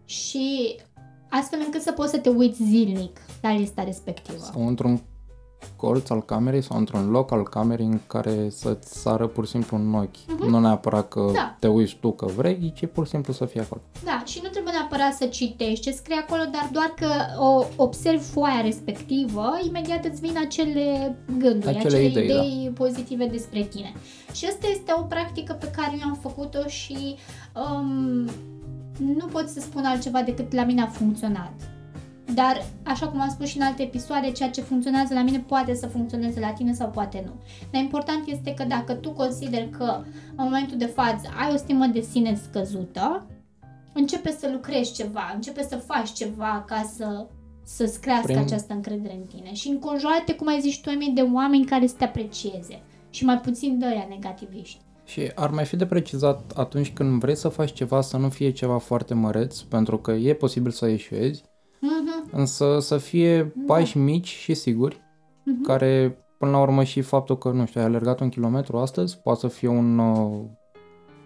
și 0.05 0.75
astfel 1.29 1.59
încât 1.65 1.81
să 1.81 1.91
poți 1.91 2.11
să 2.11 2.17
te 2.17 2.29
uiți 2.29 2.63
zilnic 2.63 3.19
la 3.41 3.53
lista 3.55 3.83
respectivă. 3.83 4.37
Sau 4.53 4.67
într-un 4.67 5.01
colț 5.75 6.09
al 6.09 6.21
camerei 6.23 6.61
sau 6.61 6.77
într-un 6.77 7.09
loc 7.09 7.31
al 7.31 7.43
camerei 7.43 7.85
în 7.85 7.99
care 8.07 8.49
să-ți 8.49 8.99
sară 8.99 9.27
pur 9.27 9.45
și 9.45 9.51
simplu 9.51 9.77
în 9.77 9.93
ochi. 9.93 10.47
Nu 10.49 10.59
neapărat 10.59 11.07
că 11.07 11.29
Da. 11.33 11.55
te 11.59 11.67
uiți 11.67 11.95
tu 12.01 12.11
că 12.11 12.25
vrei, 12.25 12.73
ci 12.75 12.85
pur 12.85 13.03
și 13.03 13.09
simplu 13.09 13.33
să 13.33 13.45
fie 13.45 13.61
acolo. 13.61 13.81
Da, 14.03 14.23
și 14.25 14.39
nu 14.43 14.49
trebuie 14.49 14.73
neapărat 14.73 15.13
să 15.13 15.25
citești 15.25 15.79
ce 15.79 15.91
scrie 15.91 16.15
acolo, 16.27 16.41
dar 16.51 16.69
doar 16.71 16.93
că 16.95 17.07
o 17.41 17.63
observi 17.83 18.23
foaia 18.23 18.61
respectivă, 18.61 19.59
imediat 19.67 20.05
îți 20.05 20.21
vin 20.21 20.37
acele 20.45 21.17
gânduri, 21.37 21.67
Acele 21.75 21.77
acele, 21.97 22.03
idei, 22.03 22.27
da. 22.27 22.33
idei 22.43 22.71
pozitive 22.73 23.25
despre 23.25 23.63
tine. 23.63 23.93
Și 24.33 24.45
asta 24.45 24.67
este 24.71 24.93
o 24.97 25.01
practică 25.01 25.53
pe 25.53 25.71
care 25.75 25.97
eu 26.01 26.07
am 26.07 26.17
făcut-o 26.21 26.67
și 26.67 27.15
um, 27.55 28.29
nu 28.99 29.25
pot 29.25 29.49
să 29.49 29.59
spun 29.59 29.85
altceva 29.85 30.21
decât 30.21 30.53
la 30.53 30.63
mine 30.63 30.81
a 30.81 30.87
funcționat. 30.87 31.53
Dar, 32.33 32.65
așa 32.83 33.07
cum 33.07 33.21
am 33.21 33.29
spus 33.29 33.47
și 33.47 33.57
în 33.57 33.63
alte 33.63 33.81
episoade, 33.81 34.31
ceea 34.31 34.49
ce 34.49 34.61
funcționează 34.61 35.13
la 35.13 35.21
mine 35.21 35.39
poate 35.39 35.73
să 35.73 35.87
funcționeze 35.87 36.39
la 36.39 36.51
tine 36.51 36.73
sau 36.73 36.89
poate 36.89 37.23
nu. 37.25 37.31
Dar 37.71 37.81
important 37.81 38.27
este 38.27 38.53
că 38.53 38.63
dacă 38.63 38.93
tu 38.93 39.11
consideri 39.11 39.69
că 39.69 40.01
în 40.35 40.43
momentul 40.43 40.77
de 40.77 40.85
față 40.85 41.29
ai 41.39 41.53
o 41.53 41.57
stimă 41.57 41.85
de 41.85 42.01
sine 42.01 42.35
scăzută, 42.35 43.25
începe 43.93 44.31
să 44.39 44.49
lucrezi 44.51 44.93
ceva, 44.93 45.31
începe 45.35 45.63
să 45.63 45.75
faci 45.75 46.11
ceva 46.11 46.63
ca 46.67 46.91
să 46.95 47.27
să-ți 47.63 48.01
crească 48.01 48.25
Prin- 48.25 48.37
această 48.37 48.73
încredere 48.73 49.13
în 49.13 49.25
tine 49.35 49.53
și 49.53 49.67
înconjoară-te, 49.67 50.35
cum 50.35 50.47
ai 50.47 50.59
zis 50.61 50.77
tu, 50.77 50.89
Emi, 50.89 51.11
de 51.15 51.21
oameni 51.21 51.65
care 51.65 51.87
să 51.87 51.95
te 51.97 52.03
aprecieze 52.03 52.81
și 53.09 53.25
mai 53.25 53.39
puțin 53.39 53.79
de 53.79 53.85
ăia 53.85 54.05
negativiști. 54.09 54.79
Și 55.09 55.31
ar 55.35 55.49
mai 55.49 55.65
fi 55.65 55.75
de 55.75 55.85
precizat 55.85 56.51
atunci 56.55 56.93
când 56.93 57.19
vrei 57.19 57.35
să 57.35 57.47
faci 57.47 57.73
ceva 57.73 58.01
să 58.01 58.17
nu 58.17 58.29
fie 58.29 58.51
ceva 58.51 58.77
foarte 58.77 59.13
măreț, 59.13 59.59
pentru 59.59 59.97
că 59.97 60.11
e 60.11 60.33
posibil 60.33 60.71
să 60.71 60.87
eșuezi, 60.87 61.43
Mhm, 61.81 62.29
însă 62.31 62.77
să 62.79 62.97
fie 62.97 63.53
pași 63.65 63.97
mici 63.97 64.27
și 64.27 64.53
siguri, 64.53 65.01
mhm. 65.45 65.61
care 65.63 66.17
până 66.37 66.51
la 66.51 66.61
urmă 66.61 66.83
și 66.83 67.01
faptul 67.01 67.37
că, 67.37 67.49
nu 67.49 67.65
știu, 67.65 67.79
ai 67.79 67.85
alergat 67.87 68.19
un 68.19 68.29
kilometru 68.29 68.77
astăzi, 68.77 69.17
poate 69.17 69.39
să 69.39 69.47
fie 69.47 69.67
un, 69.67 69.97
uh, 69.97 70.41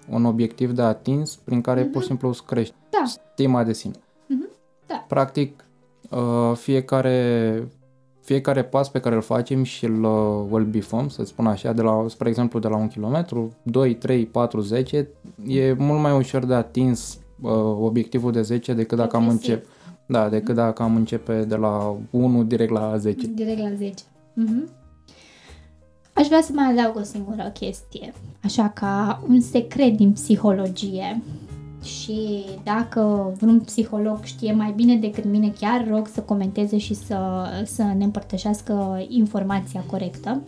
un 0.09 0.25
obiectiv 0.25 0.71
de 0.71 0.81
atins 0.81 1.35
prin 1.35 1.61
care 1.61 1.83
pur 1.83 2.01
și 2.01 2.07
simplu 2.07 2.27
îți 2.27 2.45
crești 2.45 2.75
Da. 2.89 3.03
stima 3.05 3.63
de 3.63 3.73
sine. 3.73 3.93
Mhm. 4.27 4.49
Da. 4.87 5.05
Practic, 5.07 5.65
uh, 6.09 6.55
fiecare, 6.55 7.67
fiecare 8.23 8.63
pas 8.63 8.89
pe 8.89 8.99
care 8.99 9.15
îl 9.15 9.21
facem 9.21 9.63
și 9.63 9.85
îl, 9.85 10.03
uh, 10.03 10.47
îl 10.51 10.63
bifăm, 10.63 11.09
să 11.09 11.23
spun 11.23 11.45
așa, 11.47 11.73
de 11.73 11.81
la, 11.81 12.05
spre 12.07 12.29
exemplu, 12.29 12.59
de 12.59 12.67
la 12.67 12.75
un 12.75 12.87
kilometru, 12.87 13.53
2, 13.63 13.95
3, 13.95 14.25
4, 14.25 14.61
10, 14.61 15.07
e 15.47 15.73
mult 15.73 16.01
mai 16.01 16.17
ușor 16.17 16.45
de 16.45 16.53
atins 16.53 17.19
uh, 17.41 17.51
obiectivul 17.79 18.31
de 18.31 18.41
10 18.41 18.73
decât 18.73 18.97
dacă 18.97 19.15
am 19.15 19.21
Progresiv. 19.23 19.51
încep. 19.53 19.67
Da, 20.05 20.29
decât 20.29 20.55
dacă 20.55 20.83
am 20.83 20.95
începe 20.95 21.43
de 21.43 21.55
la 21.55 21.95
1 22.09 22.43
direct 22.43 22.71
la 22.71 22.97
10. 22.97 23.27
Direct 23.27 23.59
la 23.59 23.73
10. 23.77 24.03
Mhm. 24.33 24.69
Aș 26.13 26.27
vrea 26.27 26.41
să 26.41 26.51
mai 26.53 26.71
adaug 26.71 26.95
o 26.95 27.03
singură 27.03 27.51
chestie, 27.53 28.13
așa 28.43 28.69
ca 28.69 29.23
un 29.29 29.39
secret 29.39 29.95
din 29.97 30.11
psihologie. 30.11 31.21
Și 31.83 32.45
dacă 32.63 33.33
vreun 33.39 33.59
psiholog 33.59 34.23
știe 34.23 34.53
mai 34.53 34.73
bine 34.75 34.95
decât 34.95 35.25
mine, 35.25 35.53
chiar 35.59 35.87
rog 35.89 36.07
să 36.07 36.21
comenteze 36.21 36.77
și 36.77 36.93
să, 36.93 37.17
să 37.65 37.83
ne 37.97 38.03
împărtășească 38.03 39.05
informația 39.07 39.83
corectă. 39.89 40.41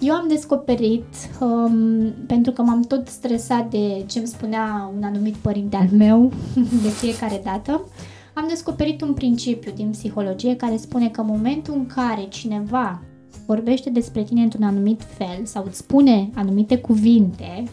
Eu 0.00 0.14
am 0.14 0.28
descoperit, 0.28 1.06
um, 1.40 2.12
pentru 2.26 2.52
că 2.52 2.62
m-am 2.62 2.82
tot 2.82 3.08
stresat 3.08 3.70
de 3.70 4.04
ce 4.06 4.18
îmi 4.18 4.26
spunea 4.26 4.92
un 4.96 5.02
anumit 5.02 5.34
părinte 5.34 5.76
al 5.76 5.88
meu 5.92 6.32
de 6.82 6.88
fiecare 6.88 7.40
dată, 7.44 7.88
am 8.34 8.44
descoperit 8.48 9.00
un 9.00 9.14
principiu 9.14 9.72
din 9.74 9.90
psihologie 9.90 10.56
care 10.56 10.76
spune 10.76 11.08
că 11.08 11.20
în 11.20 11.26
momentul 11.26 11.74
în 11.74 11.86
care 11.86 12.26
cineva 12.28 13.02
vorbește 13.46 13.90
despre 13.90 14.22
tine 14.22 14.42
într-un 14.42 14.62
anumit 14.62 15.02
fel 15.02 15.44
sau 15.44 15.64
îți 15.66 15.78
spune 15.78 16.30
anumite 16.34 16.78
cuvinte, 16.78 17.64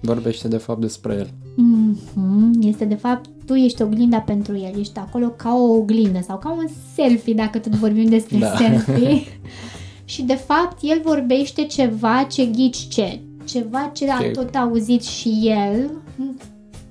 Vorbește 0.00 0.48
de 0.48 0.56
fapt 0.56 0.80
despre 0.80 1.14
el. 1.14 1.28
Mhm, 1.56 2.52
este 2.60 2.84
de 2.84 2.94
fapt, 2.94 3.28
tu 3.46 3.54
ești 3.54 3.82
oglinda 3.82 4.18
pentru 4.18 4.56
el, 4.56 4.78
ești 4.78 4.98
acolo 4.98 5.28
ca 5.28 5.54
o 5.54 5.72
oglindă 5.72 6.20
sau 6.26 6.38
ca 6.38 6.52
un 6.52 6.66
selfie, 6.94 7.34
dacă 7.34 7.58
tot 7.58 7.72
vorbim 7.74 8.08
despre 8.08 8.38
Da. 8.38 8.56
selfie. 8.56 9.22
și 10.04 10.22
de 10.22 10.34
fapt, 10.34 10.78
el 10.82 11.00
vorbește 11.04 11.62
ceva 11.64 12.22
ce 12.30 12.44
ghici 12.46 12.76
ce, 12.88 13.20
ceva 13.44 13.90
ce 13.94 14.10
a 14.10 14.18
Ce- 14.20 14.28
tot 14.28 14.54
auzit 14.54 15.02
și 15.02 15.40
el 15.44 15.90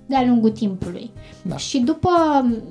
de-a 0.10 0.26
lungul 0.26 0.50
timpului. 0.50 1.12
Da. 1.41 1.58
Și 1.58 1.80
după, 1.80 2.10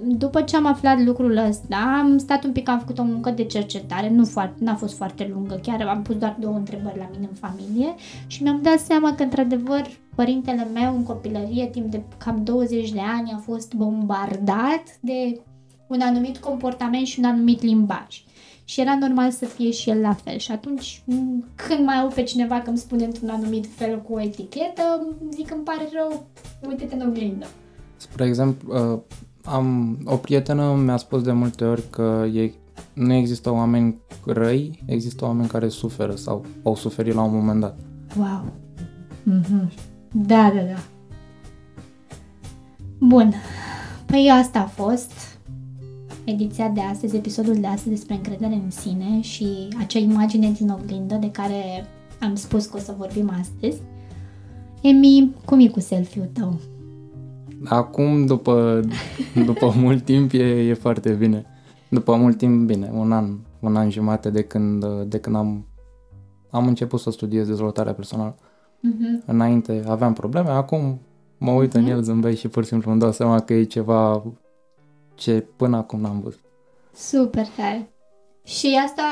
după 0.04 0.42
ce 0.42 0.56
am 0.56 0.66
aflat 0.66 1.00
lucrul 1.00 1.36
ăsta, 1.36 1.98
am 2.00 2.18
stat 2.18 2.44
un 2.44 2.52
pic, 2.52 2.68
am 2.68 2.78
făcut 2.78 2.98
o 2.98 3.02
muncă 3.02 3.30
de 3.30 3.44
cercetare, 3.44 4.10
nu 4.10 4.24
foarte, 4.24 4.64
n-a 4.64 4.74
fost 4.74 4.96
foarte 4.96 5.30
lungă, 5.32 5.60
chiar 5.62 5.80
am 5.80 6.02
pus 6.02 6.16
doar 6.16 6.36
două 6.40 6.54
întrebări 6.56 6.98
la 6.98 7.08
mine 7.12 7.28
în 7.30 7.48
familie 7.48 7.94
și 8.26 8.42
mi-am 8.42 8.60
dat 8.62 8.78
seama 8.78 9.14
că, 9.14 9.22
într-adevăr, 9.22 9.86
părintele 10.14 10.68
meu 10.74 10.94
în 10.96 11.02
copilărie, 11.02 11.66
timp 11.66 11.90
de 11.90 12.02
cam 12.16 12.44
20 12.44 12.90
de 12.90 13.00
ani, 13.00 13.32
a 13.34 13.38
fost 13.38 13.74
bombardat 13.74 14.82
de 15.00 15.40
un 15.86 16.00
anumit 16.00 16.38
comportament 16.38 17.06
și 17.06 17.18
un 17.18 17.24
anumit 17.24 17.62
limbaj. 17.62 18.24
Și 18.68 18.80
era 18.80 18.96
normal 19.00 19.30
să 19.30 19.44
fie 19.44 19.70
și 19.70 19.90
el 19.90 20.00
la 20.00 20.12
fel. 20.12 20.38
Și 20.38 20.52
atunci, 20.52 21.02
m, 21.04 21.44
când 21.54 21.84
mai 21.84 21.96
au 21.96 22.08
pe 22.08 22.22
cineva 22.22 22.60
că 22.60 22.68
îmi 22.68 22.78
spune 22.78 23.04
într-un 23.04 23.28
anumit 23.28 23.66
fel 23.76 24.02
cu 24.02 24.12
o 24.12 24.20
etichetă, 24.20 25.06
zic 25.30 25.50
îmi 25.50 25.62
pare 25.62 25.88
rău, 25.92 26.26
uite-te 26.68 26.94
în 26.94 27.08
oglindă. 27.08 27.46
Spre 27.96 28.24
exemplu, 28.26 28.92
uh, 28.92 29.00
am, 29.44 29.98
o 30.04 30.16
prietenă 30.16 30.74
mi-a 30.74 30.96
spus 30.96 31.22
de 31.22 31.32
multe 31.32 31.64
ori 31.64 31.82
că 31.90 32.26
e, 32.34 32.52
nu 32.92 33.12
există 33.12 33.50
oameni 33.50 33.96
răi, 34.26 34.82
există 34.86 35.24
oameni 35.24 35.48
care 35.48 35.68
suferă 35.68 36.14
sau 36.14 36.44
au 36.62 36.74
suferit 36.74 37.14
la 37.14 37.22
un 37.22 37.34
moment 37.34 37.60
dat. 37.60 37.78
Wow. 38.16 38.52
Mhm. 39.22 39.72
Da, 40.12 40.52
da, 40.54 40.60
da. 40.60 40.78
Bun. 42.98 43.34
Păi 44.06 44.30
asta 44.30 44.58
a 44.58 44.66
fost 44.66 45.37
ediția 46.30 46.68
de 46.68 46.80
astăzi, 46.80 47.16
episodul 47.16 47.54
de 47.54 47.66
astăzi 47.66 47.88
despre 47.88 48.14
încredere 48.14 48.54
în 48.54 48.70
sine 48.70 49.20
și 49.20 49.68
acea 49.78 49.98
imagine 49.98 50.50
din 50.50 50.70
oglindă 50.70 51.14
de 51.14 51.30
care 51.30 51.86
am 52.20 52.34
spus 52.34 52.66
că 52.66 52.76
o 52.76 52.80
să 52.80 52.94
vorbim 52.98 53.32
astăzi. 53.40 53.80
Emi, 54.82 55.34
cum 55.44 55.60
e 55.60 55.68
cu 55.68 55.80
selfie-ul 55.80 56.28
tău? 56.32 56.60
Acum, 57.64 58.26
după, 58.26 58.80
după 59.44 59.72
mult 59.82 60.04
timp, 60.04 60.32
e, 60.32 60.68
e 60.68 60.74
foarte 60.74 61.12
bine. 61.12 61.44
După 61.90 62.16
mult 62.16 62.36
timp, 62.36 62.66
bine, 62.66 62.90
un 62.94 63.12
an, 63.12 63.38
un 63.60 63.76
an 63.76 63.90
jumate 63.90 64.30
de 64.30 64.42
când, 64.42 64.84
de 64.86 65.18
când 65.18 65.36
am, 65.36 65.66
am 66.50 66.66
început 66.66 67.00
să 67.00 67.10
studiez 67.10 67.46
dezvoltarea 67.46 67.92
personală. 67.94 68.36
Mhm. 68.80 69.22
Înainte 69.26 69.82
aveam 69.86 70.12
probleme, 70.12 70.48
acum 70.48 71.00
mă 71.38 71.50
uit 71.50 71.74
în 71.74 71.86
el, 71.86 72.02
zâmbesc 72.02 72.38
și 72.38 72.48
pur 72.48 72.62
și 72.62 72.68
simplu 72.68 72.90
îmi 72.90 73.00
dau 73.00 73.12
seama 73.12 73.40
că 73.40 73.52
e 73.52 73.62
ceva 73.62 74.22
ce 75.18 75.46
până 75.56 75.76
acum 75.76 76.00
n-am 76.00 76.20
văzut. 76.20 76.40
Super 76.94 77.46
tare. 77.56 77.92
Și 78.44 78.80
asta 78.84 79.02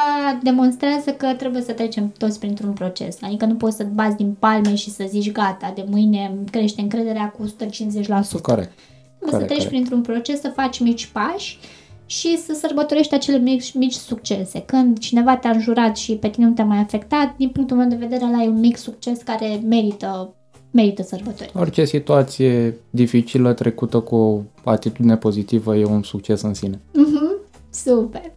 demonstrează 0.43 1.11
că 1.11 1.35
trebuie 1.35 1.63
să 1.63 1.73
trecem 1.73 2.13
toți 2.19 2.39
printr-un 2.39 2.73
proces. 2.73 3.19
Adică 3.23 3.45
nu 3.45 3.55
poți 3.55 3.77
să-ți 3.77 3.95
bați 3.95 4.17
din 4.17 4.37
palme 4.39 4.75
și 4.75 4.91
să 4.91 5.05
zici 5.09 5.33
gata, 5.33 5.73
de 5.75 5.85
mâine 5.91 6.33
îmi 6.37 6.47
crește 6.47 6.81
încrederea 6.81 7.31
cu 7.31 7.47
150%. 7.47 7.49
Corect. 7.49 8.43
Trebuie 8.43 8.43
să 8.43 9.31
corect, 9.31 9.47
treci 9.47 9.47
corect. 9.47 9.69
printr-un 9.69 10.01
proces, 10.01 10.41
să 10.41 10.49
faci 10.49 10.81
mici 10.81 11.07
pași 11.07 11.59
și 12.07 12.39
să 12.39 12.53
sărbătorești 12.53 13.15
acele 13.15 13.39
mici, 13.39 13.75
mici 13.75 13.93
succese. 13.93 14.61
Când 14.61 14.99
cineva 14.99 15.37
te-a 15.37 15.51
înjurat 15.51 15.97
și 15.97 16.15
pe 16.15 16.29
tine 16.29 16.47
nu 16.47 16.53
te-a 16.53 16.65
mai 16.65 16.79
afectat, 16.79 17.37
din 17.37 17.49
punctul 17.49 17.77
meu 17.77 17.89
de 17.89 17.97
vedere, 17.97 18.25
ăla 18.25 18.43
e 18.43 18.49
un 18.49 18.59
mic 18.59 18.77
succes 18.77 19.23
care 19.23 19.61
merită, 19.65 20.35
merită 20.77 21.03
sărbători. 21.03 21.51
Orice 21.55 21.85
situație 21.85 22.75
dificilă 22.91 23.53
trecută 23.53 24.01
cu 24.01 24.17
o 24.65 24.71
atitudine 24.71 25.17
pozitivă 25.17 25.77
e 25.77 25.85
un 25.85 26.03
succes 26.03 26.43
în 26.43 26.55
sine. 26.55 26.81
Mhm, 26.95 27.37
Super! 27.71 28.33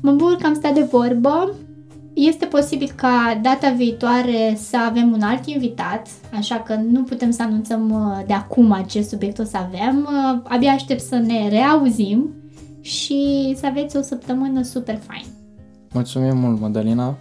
Mă 0.00 0.12
bucur 0.12 0.34
că 0.34 0.46
am 0.46 0.54
stat 0.54 0.74
de 0.74 0.88
vorbă. 0.90 1.54
Este 2.14 2.46
posibil 2.46 2.90
ca 2.96 3.40
data 3.42 3.70
viitoare 3.70 4.58
să 4.58 4.76
avem 4.88 5.12
un 5.12 5.20
alt 5.22 5.46
invitat, 5.46 6.08
așa 6.32 6.56
că 6.56 6.74
nu 6.74 7.02
putem 7.02 7.30
să 7.30 7.42
anunțăm 7.42 7.90
uh, 7.90 8.26
de 8.26 8.32
acum 8.32 8.84
ce 8.88 9.02
subiect 9.02 9.38
o 9.38 9.44
să 9.44 9.56
avem. 9.56 10.08
Uh, 10.10 10.40
Abia 10.44 10.70
aștept 10.70 11.00
să 11.00 11.14
ne 11.16 11.48
reauzim 11.48 12.34
și 12.80 13.52
să 13.58 13.66
aveți 13.66 13.96
o 13.96 14.00
săptămână 14.00 14.62
super 14.62 14.98
fain. 15.06 15.24
Mulțumim 15.92 16.36
mult, 16.36 16.60
Madalina! 16.60 17.16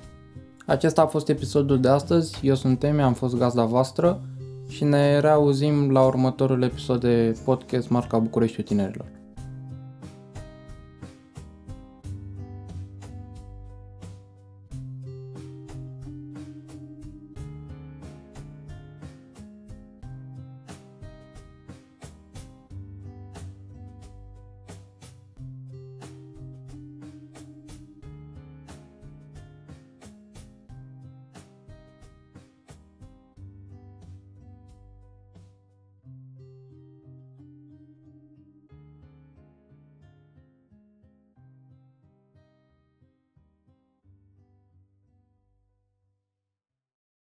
Acesta 0.65 1.01
a 1.01 1.07
fost 1.07 1.29
episodul 1.29 1.79
de 1.79 1.87
astăzi. 1.87 2.39
Eu 2.43 2.55
sunt 2.55 2.79
Temi, 2.79 3.01
am 3.01 3.13
fost 3.13 3.37
gazda 3.37 3.63
voastră 3.63 4.21
și 4.67 4.83
ne 4.83 5.19
reauzim 5.19 5.91
la 5.91 6.05
următorul 6.05 6.61
episod 6.61 6.99
de 6.99 7.37
podcast 7.43 7.89
Marca 7.89 8.17
Bucureștiul 8.19 8.65
Tinerilor. 8.65 9.24